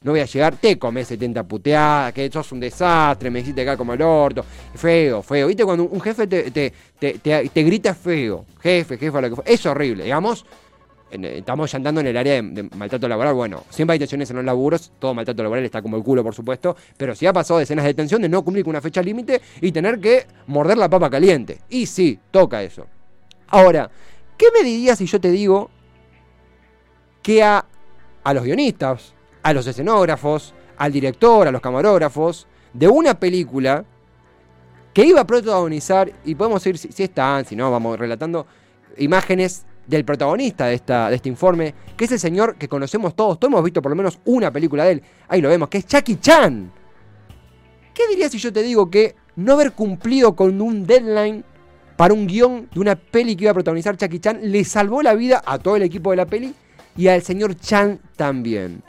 No 0.00 0.12
voy 0.12 0.20
a 0.20 0.26
llegar, 0.26 0.56
te 0.56 0.78
comes 0.78 1.08
70 1.08 1.42
puteadas, 1.42 2.12
que 2.12 2.30
sos 2.30 2.52
un 2.52 2.60
desastre, 2.60 3.30
me 3.30 3.40
hiciste 3.40 3.62
acá 3.62 3.76
como 3.76 3.94
el 3.94 4.02
orto. 4.02 4.44
Feo, 4.74 5.22
feo. 5.22 5.48
¿Viste? 5.48 5.64
Cuando 5.64 5.84
un 5.84 6.00
jefe 6.00 6.28
te, 6.28 6.50
te, 6.52 6.72
te, 7.18 7.62
grita 7.64 7.94
feo, 7.94 8.44
jefe, 8.60 8.96
jefe, 8.96 9.20
lo 9.20 9.30
que 9.30 9.36
fue. 9.36 9.44
Es 9.46 9.66
horrible. 9.66 10.04
Digamos, 10.04 10.46
estamos 11.10 11.74
andando 11.74 12.00
en 12.00 12.06
el 12.06 12.16
área 12.16 12.40
de, 12.40 12.62
maltrato 12.76 13.08
laboral. 13.08 13.34
Bueno, 13.34 13.64
siempre 13.70 13.94
hay 13.94 13.98
tensiones 13.98 14.30
en 14.30 14.36
los 14.36 14.44
laburos, 14.44 14.92
todo 15.00 15.14
maltrato 15.14 15.42
laboral 15.42 15.64
está 15.64 15.82
como 15.82 15.96
el 15.96 16.04
culo, 16.04 16.22
por 16.22 16.34
supuesto, 16.34 16.76
pero 16.96 17.16
sí 17.16 17.26
ha 17.26 17.32
pasado 17.32 17.58
decenas 17.58 17.84
de 17.84 17.94
tensión 17.94 18.22
de 18.22 18.28
no 18.28 18.44
cumplir 18.44 18.64
con 18.64 18.70
una 18.70 18.80
fecha 18.80 19.02
límite 19.02 19.40
y 19.60 19.72
tener 19.72 19.98
que 19.98 20.26
morder 20.46 20.78
la 20.78 20.88
papa 20.88 21.10
caliente. 21.10 21.58
Y 21.68 21.86
sí, 21.86 22.20
toca 22.30 22.62
eso. 22.62 22.86
Ahora, 23.48 23.90
¿qué 24.36 24.46
me 24.56 24.62
dirías 24.62 24.98
si 24.98 25.06
yo 25.06 25.20
te 25.20 25.32
digo 25.32 25.70
que 27.20 27.42
a, 27.42 27.64
a 28.22 28.34
los 28.34 28.44
guionistas, 28.44 29.17
a 29.42 29.52
los 29.52 29.66
escenógrafos, 29.66 30.54
al 30.76 30.92
director, 30.92 31.48
a 31.48 31.52
los 31.52 31.60
camarógrafos 31.60 32.46
de 32.72 32.88
una 32.88 33.18
película 33.18 33.84
que 34.92 35.04
iba 35.04 35.20
a 35.20 35.26
protagonizar, 35.26 36.12
y 36.24 36.34
podemos 36.34 36.66
ir 36.66 36.78
si, 36.78 36.90
si 36.90 37.04
están, 37.04 37.44
si 37.44 37.54
no, 37.54 37.70
vamos 37.70 37.98
relatando 37.98 38.46
imágenes 38.96 39.64
del 39.86 40.04
protagonista 40.04 40.66
de, 40.66 40.74
esta, 40.74 41.08
de 41.08 41.16
este 41.16 41.28
informe, 41.28 41.74
que 41.96 42.04
es 42.04 42.12
el 42.12 42.18
señor 42.18 42.56
que 42.56 42.68
conocemos 42.68 43.16
todos, 43.16 43.38
todos 43.38 43.50
hemos 43.52 43.64
visto 43.64 43.80
por 43.80 43.90
lo 43.90 43.96
menos 43.96 44.18
una 44.26 44.52
película 44.52 44.84
de 44.84 44.92
él, 44.92 45.02
ahí 45.28 45.40
lo 45.40 45.48
vemos, 45.48 45.68
que 45.68 45.78
es 45.78 45.86
Chucky 45.86 46.16
Chan. 46.16 46.70
¿Qué 47.94 48.06
dirías 48.08 48.30
si 48.30 48.38
yo 48.38 48.52
te 48.52 48.62
digo 48.62 48.90
que 48.90 49.16
no 49.36 49.54
haber 49.54 49.72
cumplido 49.72 50.36
con 50.36 50.60
un 50.60 50.86
deadline 50.86 51.44
para 51.96 52.14
un 52.14 52.26
guion 52.26 52.68
de 52.72 52.80
una 52.80 52.96
peli 52.96 53.34
que 53.34 53.44
iba 53.44 53.50
a 53.50 53.54
protagonizar 53.54 53.96
Chucky 53.96 54.20
Chan 54.20 54.40
le 54.42 54.64
salvó 54.64 55.02
la 55.02 55.14
vida 55.14 55.42
a 55.44 55.58
todo 55.58 55.76
el 55.76 55.82
equipo 55.82 56.10
de 56.10 56.16
la 56.16 56.26
peli 56.26 56.54
y 56.96 57.08
al 57.08 57.22
señor 57.22 57.56
Chan 57.56 57.98
también? 58.14 58.82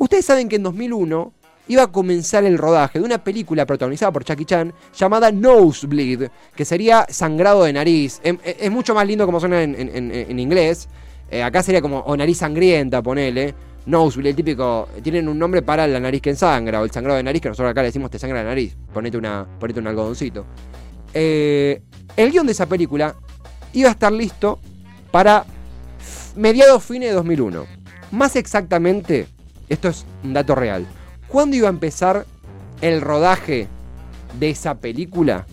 Ustedes 0.00 0.24
saben 0.24 0.48
que 0.48 0.56
en 0.56 0.62
2001 0.62 1.34
iba 1.68 1.82
a 1.82 1.86
comenzar 1.92 2.42
el 2.44 2.56
rodaje 2.56 2.98
de 2.98 3.04
una 3.04 3.22
película 3.22 3.66
protagonizada 3.66 4.10
por 4.10 4.24
Jackie 4.24 4.46
Chan 4.46 4.72
llamada 4.96 5.30
Nosebleed, 5.30 6.30
que 6.56 6.64
sería 6.64 7.04
sangrado 7.10 7.64
de 7.64 7.74
nariz. 7.74 8.18
Em, 8.24 8.38
e, 8.42 8.56
es, 8.60 8.70
mucho 8.70 8.94
más 8.94 9.06
lindo 9.06 9.26
como 9.26 9.38
suena 9.40 9.62
en, 9.62 10.38
inglés. 10.38 10.88
Eh, 11.30 11.42
acá 11.42 11.62
sería 11.62 11.82
como 11.82 11.98
o 11.98 12.16
nariz 12.16 12.38
sangrienta, 12.38 13.02
ponele. 13.02 13.54
Nosebleed, 13.84 14.30
el 14.30 14.36
típico. 14.36 14.88
Tienen 15.02 15.28
un 15.28 15.38
nombre 15.38 15.60
para 15.60 15.86
la 15.86 16.00
nariz 16.00 16.22
que 16.22 16.30
ensangra, 16.30 16.80
o 16.80 16.84
el 16.84 16.90
sangrado 16.90 17.18
de 17.18 17.22
nariz, 17.22 17.42
que 17.42 17.50
nosotros 17.50 17.70
acá 17.70 17.82
le 17.82 17.88
decimos 17.88 18.10
te 18.10 18.18
sangra 18.18 18.42
la 18.42 18.48
nariz. 18.48 18.74
Ponete, 18.94 19.18
una, 19.18 19.46
ponete 19.60 19.80
un 19.80 19.86
algodoncito. 19.86 20.46
Eh, 21.12 21.82
el 22.16 22.30
guion 22.30 22.46
de 22.46 22.52
esa 22.52 22.64
película 22.64 23.16
iba 23.74 23.90
a 23.90 23.92
estar 23.92 24.12
listo 24.12 24.60
para 25.10 25.44
mediados 26.36 26.82
fines 26.84 27.10
de 27.10 27.16
2001. 27.16 27.66
Más 28.12 28.34
exactamente, 28.36 29.28
esto 29.70 29.88
es 29.88 30.04
un 30.22 30.34
dato 30.34 30.54
real. 30.54 30.86
¿Cuándo 31.28 31.56
iba 31.56 31.68
a 31.68 31.70
empezar 31.70 32.26
el 32.82 33.00
rodaje 33.00 33.68
de 34.38 34.50
esa 34.50 34.74
película? 34.74 35.46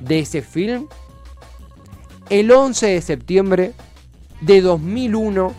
De 0.00 0.18
ese 0.18 0.42
film? 0.42 0.88
El 2.28 2.50
11 2.50 2.86
de 2.86 3.00
septiembre 3.02 3.72
de 4.40 4.60
2001 4.60 5.52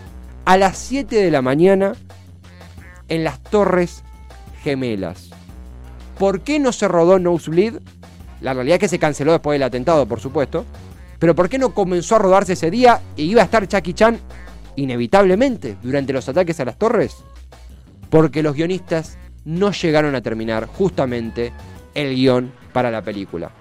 a 0.45 0.57
las 0.57 0.77
7 0.77 1.15
de 1.15 1.31
la 1.31 1.41
mañana 1.41 1.93
en 3.07 3.23
las 3.23 3.41
Torres 3.41 4.03
Gemelas. 4.63 5.31
¿por 6.21 6.41
qué 6.41 6.59
no 6.59 6.71
se 6.71 6.87
rodó 6.87 7.17
Nosebleed? 7.17 7.79
La 8.41 8.53
realidad 8.53 8.75
es 8.75 8.81
que 8.81 8.87
se 8.89 8.99
canceló 8.99 9.31
después 9.31 9.55
del 9.55 9.63
atentado, 9.63 10.05
por 10.05 10.19
supuesto. 10.19 10.65
Pero 11.17 11.33
¿por 11.33 11.49
qué 11.49 11.57
no 11.57 11.73
comenzó 11.73 12.15
a 12.15 12.19
rodarse 12.19 12.53
ese 12.53 12.69
día 12.69 13.01
y 13.15 13.23
iba 13.23 13.41
a 13.41 13.45
estar 13.45 13.67
Chucky 13.67 13.95
Chan 13.95 14.19
inevitablemente 14.75 15.77
durante 15.81 16.13
los 16.13 16.29
ataques 16.29 16.59
a 16.59 16.65
las 16.65 16.77
torres? 16.77 17.15
Porque 18.11 18.43
los 18.43 18.55
guionistas 18.55 19.17
no 19.45 19.71
llegaron 19.71 20.13
a 20.13 20.21
terminar 20.21 20.67
justamente 20.67 21.51
el 21.95 22.13
guion 22.13 22.51
para 22.71 22.91
la 22.91 23.01
película. 23.01 23.51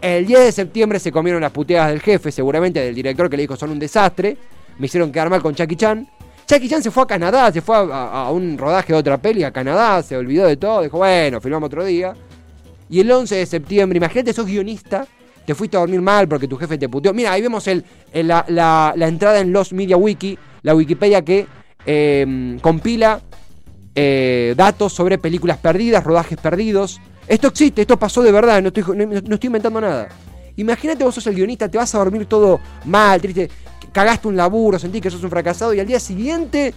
El 0.00 0.26
10 0.26 0.40
de 0.40 0.52
septiembre 0.52 0.98
se 0.98 1.10
comieron 1.12 1.40
las 1.40 1.52
puteadas 1.52 1.90
del 1.90 2.00
jefe, 2.00 2.30
seguramente 2.30 2.80
del 2.80 2.94
director 2.94 3.28
que 3.28 3.36
le 3.36 3.42
dijo 3.42 3.56
son 3.56 3.70
un 3.70 3.78
desastre. 3.78 4.36
Me 4.78 4.86
hicieron 4.86 5.10
quedar 5.10 5.28
mal 5.28 5.42
con 5.42 5.54
Chucky 5.54 5.76
Chan. 5.76 6.08
Chucky 6.46 6.68
Chan 6.68 6.82
se 6.82 6.90
fue 6.90 7.02
a 7.02 7.06
Canadá, 7.06 7.52
se 7.52 7.60
fue 7.60 7.76
a, 7.76 8.30
un 8.30 8.56
rodaje 8.56 8.92
de 8.92 8.98
otra 8.98 9.18
peli 9.18 9.44
a 9.44 9.50
Canadá, 9.50 10.02
se 10.02 10.16
olvidó 10.16 10.46
de 10.46 10.56
todo, 10.56 10.82
dijo, 10.82 10.96
bueno, 10.98 11.40
filmamos 11.40 11.66
otro 11.66 11.84
día. 11.84 12.14
Y 12.88 13.00
el 13.00 13.10
11 13.10 13.34
de 13.34 13.46
septiembre, 13.46 13.98
imagínate, 13.98 14.32
sos 14.32 14.46
guionista, 14.46 15.06
te 15.44 15.54
fuiste 15.54 15.76
a 15.76 15.80
dormir 15.80 16.00
mal 16.00 16.26
porque 16.26 16.48
tu 16.48 16.56
jefe 16.56 16.78
te 16.78 16.88
puteó. 16.88 17.12
Mira, 17.12 17.32
ahí 17.32 17.42
vemos 17.42 17.66
el, 17.66 17.84
la, 18.14 18.94
entrada 18.96 19.40
en 19.40 19.52
Los 19.52 19.72
Media 19.72 19.96
Wiki, 19.96 20.38
la 20.62 20.74
Wikipedia 20.74 21.22
que 21.22 21.46
em, 21.84 22.58
compila 22.60 23.20
eh, 24.00 24.54
datos 24.56 24.92
sobre 24.92 25.18
películas 25.18 25.58
perdidas, 25.58 26.04
rodajes 26.04 26.38
perdidos. 26.38 27.00
Esto 27.26 27.48
existe, 27.48 27.80
esto 27.80 27.98
pasó 27.98 28.22
de 28.22 28.30
verdad, 28.30 28.62
no 28.62 28.68
estoy, 28.68 29.48
inventando 29.48 29.80
nada. 29.80 30.08
Imagínate 30.54 31.02
vos 31.02 31.16
sos 31.16 31.26
el 31.26 31.34
guionista, 31.34 31.68
te 31.68 31.78
vas 31.78 31.92
a 31.96 31.98
dormir 31.98 32.26
todo 32.26 32.60
mal, 32.84 33.20
triste, 33.20 33.50
cagaste 33.90 34.28
un 34.28 34.36
laburo, 34.36 34.78
sentís 34.78 35.02
que 35.02 35.10
sos 35.10 35.24
un 35.24 35.30
fracasado 35.30 35.74
y 35.74 35.80
al 35.80 35.86
día 35.88 35.98
siguiente 35.98 36.74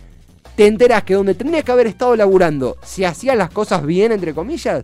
te 0.55 0.65
enteras 0.65 1.03
que 1.03 1.13
donde 1.13 1.35
tendrías 1.35 1.63
que 1.63 1.71
haber 1.71 1.85
estado 1.85 2.15
laburando, 2.15 2.77
si 2.83 3.05
hacías 3.05 3.37
las 3.37 3.51
cosas 3.51 3.85
bien, 3.85 4.11
entre 4.11 4.33
comillas, 4.33 4.83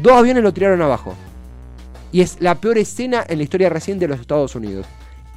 dos 0.00 0.12
aviones 0.12 0.44
lo 0.44 0.54
tiraron 0.54 0.80
abajo. 0.80 1.16
Y 2.12 2.20
es 2.20 2.36
la 2.38 2.54
peor 2.54 2.78
escena 2.78 3.24
en 3.28 3.38
la 3.38 3.42
historia 3.42 3.68
reciente 3.68 4.04
de 4.04 4.10
los 4.10 4.20
Estados 4.20 4.54
Unidos. 4.54 4.86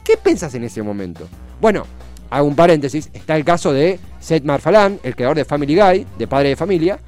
¿Qué 0.04 0.18
pensás 0.18 0.54
en 0.54 0.65
ese 0.65 0.84
momento? 0.84 1.28
Bueno, 1.60 1.88
hago 2.30 2.48
un 2.48 2.56
paréntesis, 2.56 3.10
está 3.14 3.36
el 3.36 3.46
caso 3.46 3.74
de 3.74 4.00
Seth 4.20 4.44
MacFarlane, 4.44 5.00
el 5.04 5.16
creador 5.16 5.38
de 5.38 5.46
Family 5.46 5.76
Guy, 5.76 6.08
de 6.18 6.28
Padre 6.28 6.50
de 6.50 6.56
Familia, 6.56 7.00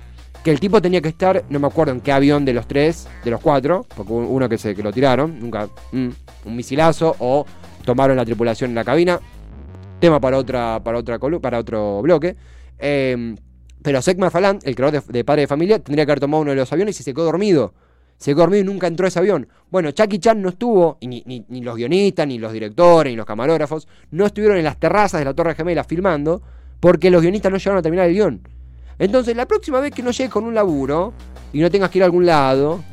que 0.43 0.51
el 0.51 0.59
tipo 0.59 0.81
tenía 0.81 1.01
que 1.01 1.09
estar, 1.09 1.43
no 1.49 1.59
me 1.59 1.67
acuerdo 1.67 1.93
en 1.93 2.01
qué 2.01 2.11
avión 2.11 2.45
de 2.45 2.53
los 2.53 2.67
tres, 2.67 3.07
de 3.23 3.31
los 3.31 3.41
cuatro, 3.41 3.85
porque 3.95 4.13
uno 4.13 4.47
que 4.47 4.57
se 4.57 4.73
lo 4.75 4.93
tiraron, 4.93 5.39
nunca, 5.39 5.67
mm, 5.91 6.09
un 6.45 6.55
misilazo 6.55 7.15
o 7.19 7.45
tomaron 7.83 8.17
la 8.17 8.25
tripulación 8.25 8.71
en 8.71 8.75
la 8.75 8.83
cabina. 8.83 9.19
Tema 9.99 10.19
para 10.19 10.37
otra, 10.37 10.81
para 10.83 10.99
otra 10.99 11.17
para 11.17 11.59
otro 11.59 12.01
bloque. 12.01 12.35
Em, 12.77 13.35
pero 13.81 14.01
Seth 14.01 14.17
MacFarlane, 14.17 14.59
el 14.63 14.75
creador 14.75 15.03
de, 15.03 15.23
Padre 15.23 15.41
de 15.41 15.47
Familia, 15.47 15.79
tendría 15.79 16.05
que 16.05 16.11
haber 16.11 16.19
tomado 16.19 16.41
uno 16.41 16.51
de 16.51 16.57
los 16.57 16.71
aviones 16.71 16.99
y 16.99 17.03
se 17.03 17.13
quedó 17.13 17.25
dormido. 17.25 17.73
Se 18.17 18.33
quedó 18.33 18.55
y 18.55 18.63
nunca 18.63 18.87
entró 18.87 19.07
ese 19.07 19.19
avión. 19.19 19.47
Bueno, 19.69 19.91
Chucky 19.91 20.19
Chan 20.19 20.41
no 20.41 20.49
estuvo, 20.49 20.97
y 20.99 21.07
ni, 21.07 21.61
los 21.61 21.75
guionistas, 21.75 22.27
ni 22.27 22.39
los 22.39 22.51
directores, 22.51 23.11
ni 23.11 23.17
los 23.17 23.25
camarógrafos, 23.25 23.87
no 24.11 24.25
estuvieron 24.25 24.57
en 24.57 24.63
las 24.63 24.79
terrazas 24.79 25.19
de 25.21 25.25
la 25.25 25.33
Torre 25.33 25.55
Gemela 25.55 25.83
filmando, 25.83 26.41
porque 26.79 27.11
los 27.11 27.21
guionistas 27.21 27.51
no 27.51 27.57
llegaron 27.57 27.79
a 27.79 27.81
terminar 27.81 28.07
el 28.07 28.13
guion. 28.13 28.41
Entonces, 28.99 29.35
la 29.35 29.45
próxima 29.45 29.79
vez 29.79 29.93
que 29.93 30.01
no 30.01 30.11
llegues 30.11 30.31
con 30.31 30.45
un 30.45 30.55
laburo 30.55 31.13
y 31.53 31.59
no 31.59 31.69
tengas 31.69 31.91
que 31.91 31.99
ir 31.99 32.03
a 32.03 32.05
algún 32.05 32.25
lado, 32.25 32.83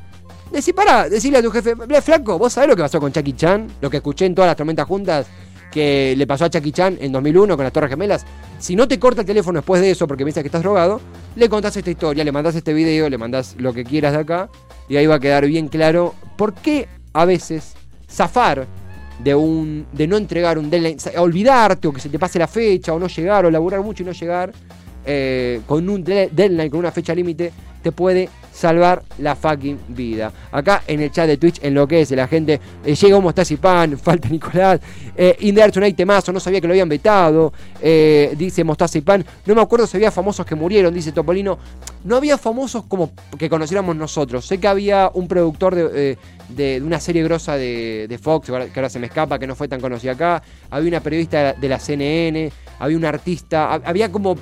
Decí, 0.53 0.73
para, 0.73 1.09
decirle 1.09 1.39
a 1.39 1.43
tu 1.43 1.51
jefe, 1.51 1.75
flaco, 2.03 2.39
¿vos 2.39 2.53
sabés 2.53 2.69
lo 2.69 2.77
que 2.77 2.83
pasó 2.83 3.01
con 3.01 3.11
Chucky 3.11 3.33
Chan? 3.33 3.67
Lo 3.81 3.91
que 3.91 3.97
escuché 3.97 4.27
en 4.27 4.35
todas 4.35 4.49
las 4.49 4.57
tormentas 4.57 4.87
juntas 4.87 5.27
que 5.73 6.15
le 6.17 6.27
pasó 6.29 6.45
a 6.45 6.51
Chucky 6.51 6.71
Chan 6.71 6.99
en 7.01 7.11
2001 7.11 7.57
con 7.57 7.65
las 7.65 7.73
Torres 7.73 7.91
Gemelas. 7.91 8.25
Si 8.61 8.77
no 8.77 8.87
te 8.87 9.01
corta 9.01 9.23
el 9.23 9.27
teléfono 9.27 9.59
después 9.59 9.81
de 9.81 9.91
eso 9.91 10.07
porque 10.07 10.23
piensas 10.23 10.43
que 10.43 10.49
estás 10.49 10.63
drogado, 10.63 11.01
le 11.35 11.49
contás 11.49 11.77
esta 11.77 11.91
historia, 11.91 12.23
le 12.23 12.31
mandás 12.31 12.55
este 12.55 12.73
video, 12.73 13.09
le 13.11 13.19
mandás 13.19 13.57
lo 13.59 13.73
que 13.73 13.83
quieras 13.83 14.13
de 14.13 14.21
acá 14.21 14.49
y 14.89 14.97
ahí 14.97 15.07
va 15.07 15.17
a 15.17 15.21
quedar 15.21 15.47
bien 15.47 15.69
claro 15.69 16.15
por 16.37 16.55
qué 16.55 16.89
a 17.13 17.25
veces 17.25 17.75
zafar 18.11 18.67
de 19.23 19.35
un 19.35 19.87
de 19.93 20.07
no 20.07 20.17
entregar 20.17 20.59
un 20.59 20.71
deadline, 20.71 20.99
olvidarte 21.17 21.89
o 21.89 21.93
que 21.93 22.01
se 22.01 22.09
te 22.09 22.19
pase 22.19 22.39
la 22.39 22.49
fecha 22.49 22.93
o 22.93 22.99
no 22.99 23.07
llegar 23.07 23.47
o 23.47 23.51
laburar 23.51 23.81
mucho 23.83 24.03
y 24.03 24.07
no 24.07 24.13
llegar 24.13 24.53
eh, 25.05 25.61
con 25.67 25.89
un 25.89 26.03
deadline, 26.05 26.71
con 26.71 26.81
una 26.81 26.93
fecha 26.93 27.15
límite, 27.15 27.53
te 27.83 27.93
puede 27.93 28.31
salvar 28.51 29.03
la 29.19 29.35
fucking 29.37 29.79
vida. 29.89 30.33
Acá 30.53 30.85
en 30.87 31.01
el 31.01 31.11
chat 31.11 31.27
de 31.27 31.37
Twitch 31.37 31.59
enloquece 31.63 32.17
la 32.17 32.27
gente. 32.27 32.61
Eh, 32.85 32.95
llega 32.95 33.21
Mostazi 33.21 33.57
Pan, 33.57 33.99
falta 34.03 34.29
Nicolás. 34.29 34.81
Eh, 35.17 35.37
Inderson 35.41 35.83
hay 35.83 35.93
temazo, 35.93 36.33
no 36.33 36.41
sabía 36.41 36.61
que 36.61 36.67
lo 36.67 36.73
habían 36.73 36.89
vetado. 36.89 37.53
Eh, 37.83 38.35
dice 38.39 38.65
Mostazi 38.65 39.03
Pan. 39.03 39.25
No 39.45 39.55
me 39.55 39.61
acuerdo 39.61 39.87
si 39.87 39.97
había 39.97 40.11
famosos 40.11 40.47
que 40.47 40.55
murieron, 40.55 40.95
dice 40.95 41.13
Topolino. 41.13 41.59
No 42.05 42.17
había 42.17 42.39
famosos 42.39 42.85
como 42.87 43.11
que 43.39 43.51
conociéramos 43.51 43.97
nosotros. 43.97 44.47
Sé 44.47 44.59
que 44.59 44.69
había 44.69 45.11
un 45.13 45.29
productor 45.29 45.75
de, 45.75 46.17
de, 46.49 46.83
una 46.83 47.01
serie 47.01 47.23
grosa 47.25 47.57
de, 47.57 48.19
Fox, 48.23 48.47
que 48.47 48.73
ahora 48.75 48.89
se 48.89 48.99
me 48.99 49.07
escapa, 49.09 49.39
que 49.39 49.47
no 49.47 49.57
fue 49.57 49.69
tan 49.69 49.81
conocida 49.81 50.13
acá. 50.13 50.43
Había 50.71 50.89
una 50.89 51.01
periodista 51.01 51.53
de 51.53 51.69
la 51.69 51.79
CNN. 51.79 52.53
Había 52.79 52.97
un 52.97 53.05
artista. 53.05 53.75
Había 53.75 54.11
como 54.13 54.37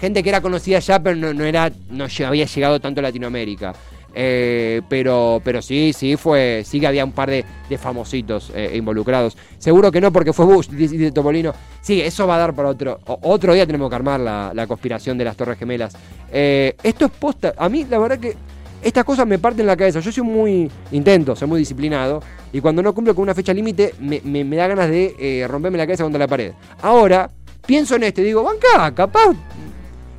gente 0.00 0.22
que 0.22 0.28
era 0.28 0.40
conocida 0.40 0.78
ya, 0.78 1.02
pero 1.02 1.34
no, 1.34 1.44
era, 1.44 1.70
no 1.90 2.06
había 2.26 2.46
llegado 2.46 2.80
tanto 2.80 3.00
a 3.00 3.02
Latinoamérica. 3.02 3.74
Eh, 4.14 4.82
pero, 4.88 5.40
pero 5.44 5.60
sí, 5.62 5.92
sí 5.92 6.16
fue, 6.16 6.62
sí 6.64 6.80
que 6.80 6.86
había 6.86 7.04
un 7.04 7.12
par 7.12 7.30
de, 7.30 7.44
famositos 7.78 8.50
eh, 8.54 8.72
involucrados. 8.74 9.36
Seguro 9.58 9.92
que 9.92 10.00
no, 10.00 10.12
porque 10.12 10.32
fue 10.32 10.46
Bush, 10.46 10.68
dice 10.68 11.12
Topolino. 11.12 11.52
Sí, 11.80 12.00
eso 12.00 12.26
va 12.26 12.36
a 12.36 12.38
dar 12.38 12.54
para 12.54 12.70
otro. 12.70 12.98
Otro 13.04 13.54
día 13.54 13.66
tenemos 13.66 13.88
que 13.88 13.96
armar 13.96 14.20
la, 14.20 14.66
conspiración 14.66 15.18
de 15.18 15.24
las 15.24 15.36
Torres 15.36 15.58
Gemelas. 15.58 15.96
Eh, 16.32 16.74
esto 16.82 17.04
es 17.06 17.10
posta. 17.12 17.54
A 17.56 17.68
mí, 17.68 17.86
la 17.88 17.98
verdad 17.98 18.18
que 18.18 18.34
estas 18.82 19.04
cosas 19.04 19.26
me 19.26 19.38
parten 19.38 19.66
la 19.66 19.76
cabeza. 19.76 20.00
Yo 20.00 20.10
soy 20.10 20.24
muy 20.24 20.70
intento, 20.90 21.36
soy 21.36 21.46
muy 21.46 21.60
disciplinado. 21.60 22.22
Y 22.52 22.60
cuando 22.60 22.82
no 22.82 22.94
cumplo 22.94 23.14
con 23.14 23.22
una 23.22 23.34
fecha 23.34 23.52
límite, 23.52 23.94
me, 24.00 24.20
me, 24.22 24.56
da 24.56 24.66
ganas 24.66 24.88
de 24.88 25.46
romperme 25.48 25.78
la 25.78 25.86
cabeza 25.86 26.02
contra 26.02 26.18
la 26.18 26.26
pared. 26.26 26.52
Ahora, 26.82 27.30
pienso 27.66 27.96
en 27.96 28.04
este, 28.04 28.22
digo, 28.22 28.42
banca, 28.42 28.92
capaz 28.94 29.36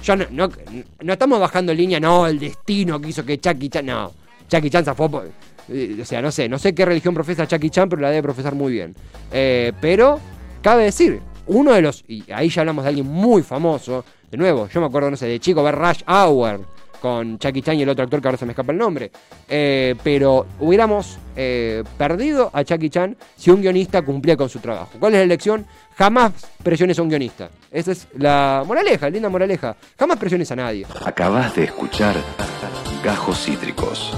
ya 0.04 0.16
no, 0.16 0.50
no, 1.02 1.14
estamos 1.14 1.40
bajando 1.40 1.74
línea, 1.74 2.00
no, 2.00 2.28
el 2.28 2.40
destino 2.40 3.00
que 3.00 3.10
hizo 3.10 3.26
que 3.26 3.40
Chucky 3.40 3.70
Chan. 3.70 3.86
No, 3.86 4.12
Chucky 4.48 4.70
Chan 4.70 4.86
zafó. 4.86 5.24
Eh, 5.68 5.98
o 6.02 6.06
sea, 6.06 6.22
no 6.22 6.32
sé, 6.32 6.50
no 6.50 6.58
sé 6.58 6.74
qué 6.74 6.86
religión 6.86 7.14
profesa 7.14 7.48
Chucky 7.48 7.70
Chan, 7.70 7.90
pero 7.90 8.02
la 8.02 8.10
debe 8.10 8.24
profesar 8.24 8.56
muy 8.56 8.74
bien. 8.74 8.96
Eh, 9.32 9.74
pero, 9.80 10.20
cabe 10.62 10.86
decir, 10.86 11.22
uno 11.48 11.74
de 11.74 11.82
los. 11.82 12.04
Y 12.08 12.24
ahí 12.32 12.50
ya 12.50 12.62
hablamos 12.62 12.84
de 12.84 12.90
alguien 12.90 13.08
muy 13.08 13.44
famoso. 13.44 14.04
De 14.32 14.38
nuevo, 14.38 14.68
yo 14.68 14.80
me 14.80 14.88
acuerdo, 14.88 15.12
no 15.12 15.18
sé, 15.18 15.28
de 15.28 15.40
chico 15.40 15.64
ver 15.64 15.76
Rush 15.76 16.04
Hour 16.08 16.62
con 17.02 17.40
Chucky 17.40 17.62
Chan 17.62 17.78
y 17.80 17.84
el 17.84 17.90
otro 17.90 18.04
actor 18.04 18.22
que 18.22 18.28
ahora 18.28 18.38
se 18.38 18.46
me 18.46 18.52
escapa 18.52 18.72
el 18.72 18.78
nombre. 18.78 19.12
Eh, 19.48 19.96
pero 20.04 20.46
hubiéramos 20.60 21.18
perdido 21.98 22.50
a 22.52 22.66
Chucky 22.66 22.90
Chan 22.90 23.16
si 23.38 23.50
un 23.50 23.62
guionista 23.62 24.02
cumplía 24.02 24.36
con 24.36 24.50
su 24.50 24.60
trabajo. 24.60 24.92
¿Cuál 25.00 25.14
es 25.14 25.20
la 25.20 25.24
elección? 25.24 25.66
Jamás 26.00 26.32
presiones 26.64 26.98
a 26.98 27.02
un 27.02 27.10
guionista. 27.10 27.50
Esa 27.70 27.92
es 27.92 28.08
la 28.18 28.64
moraleja, 28.66 29.10
linda 29.10 29.28
moraleja. 29.28 29.76
Jamás 30.00 30.18
presiones 30.18 30.50
a 30.50 30.56
nadie. 30.56 30.88
Acabas 31.04 31.54
de 31.58 31.66
escuchar 31.66 32.16
Gajos 33.04 33.44
Cítricos. 33.44 34.14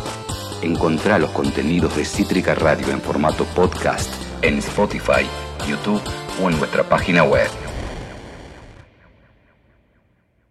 Encontrá 0.61 1.17
los 1.17 1.31
contenidos 1.31 1.95
de 1.97 2.05
Cítrica 2.05 2.53
Radio 2.53 2.91
en 2.91 3.01
formato 3.01 3.45
podcast 3.55 4.13
en 4.43 4.59
Spotify, 4.59 5.25
YouTube 5.67 6.03
o 6.39 6.51
en 6.51 6.59
nuestra 6.59 6.83
página 6.83 7.23
web. 7.23 7.49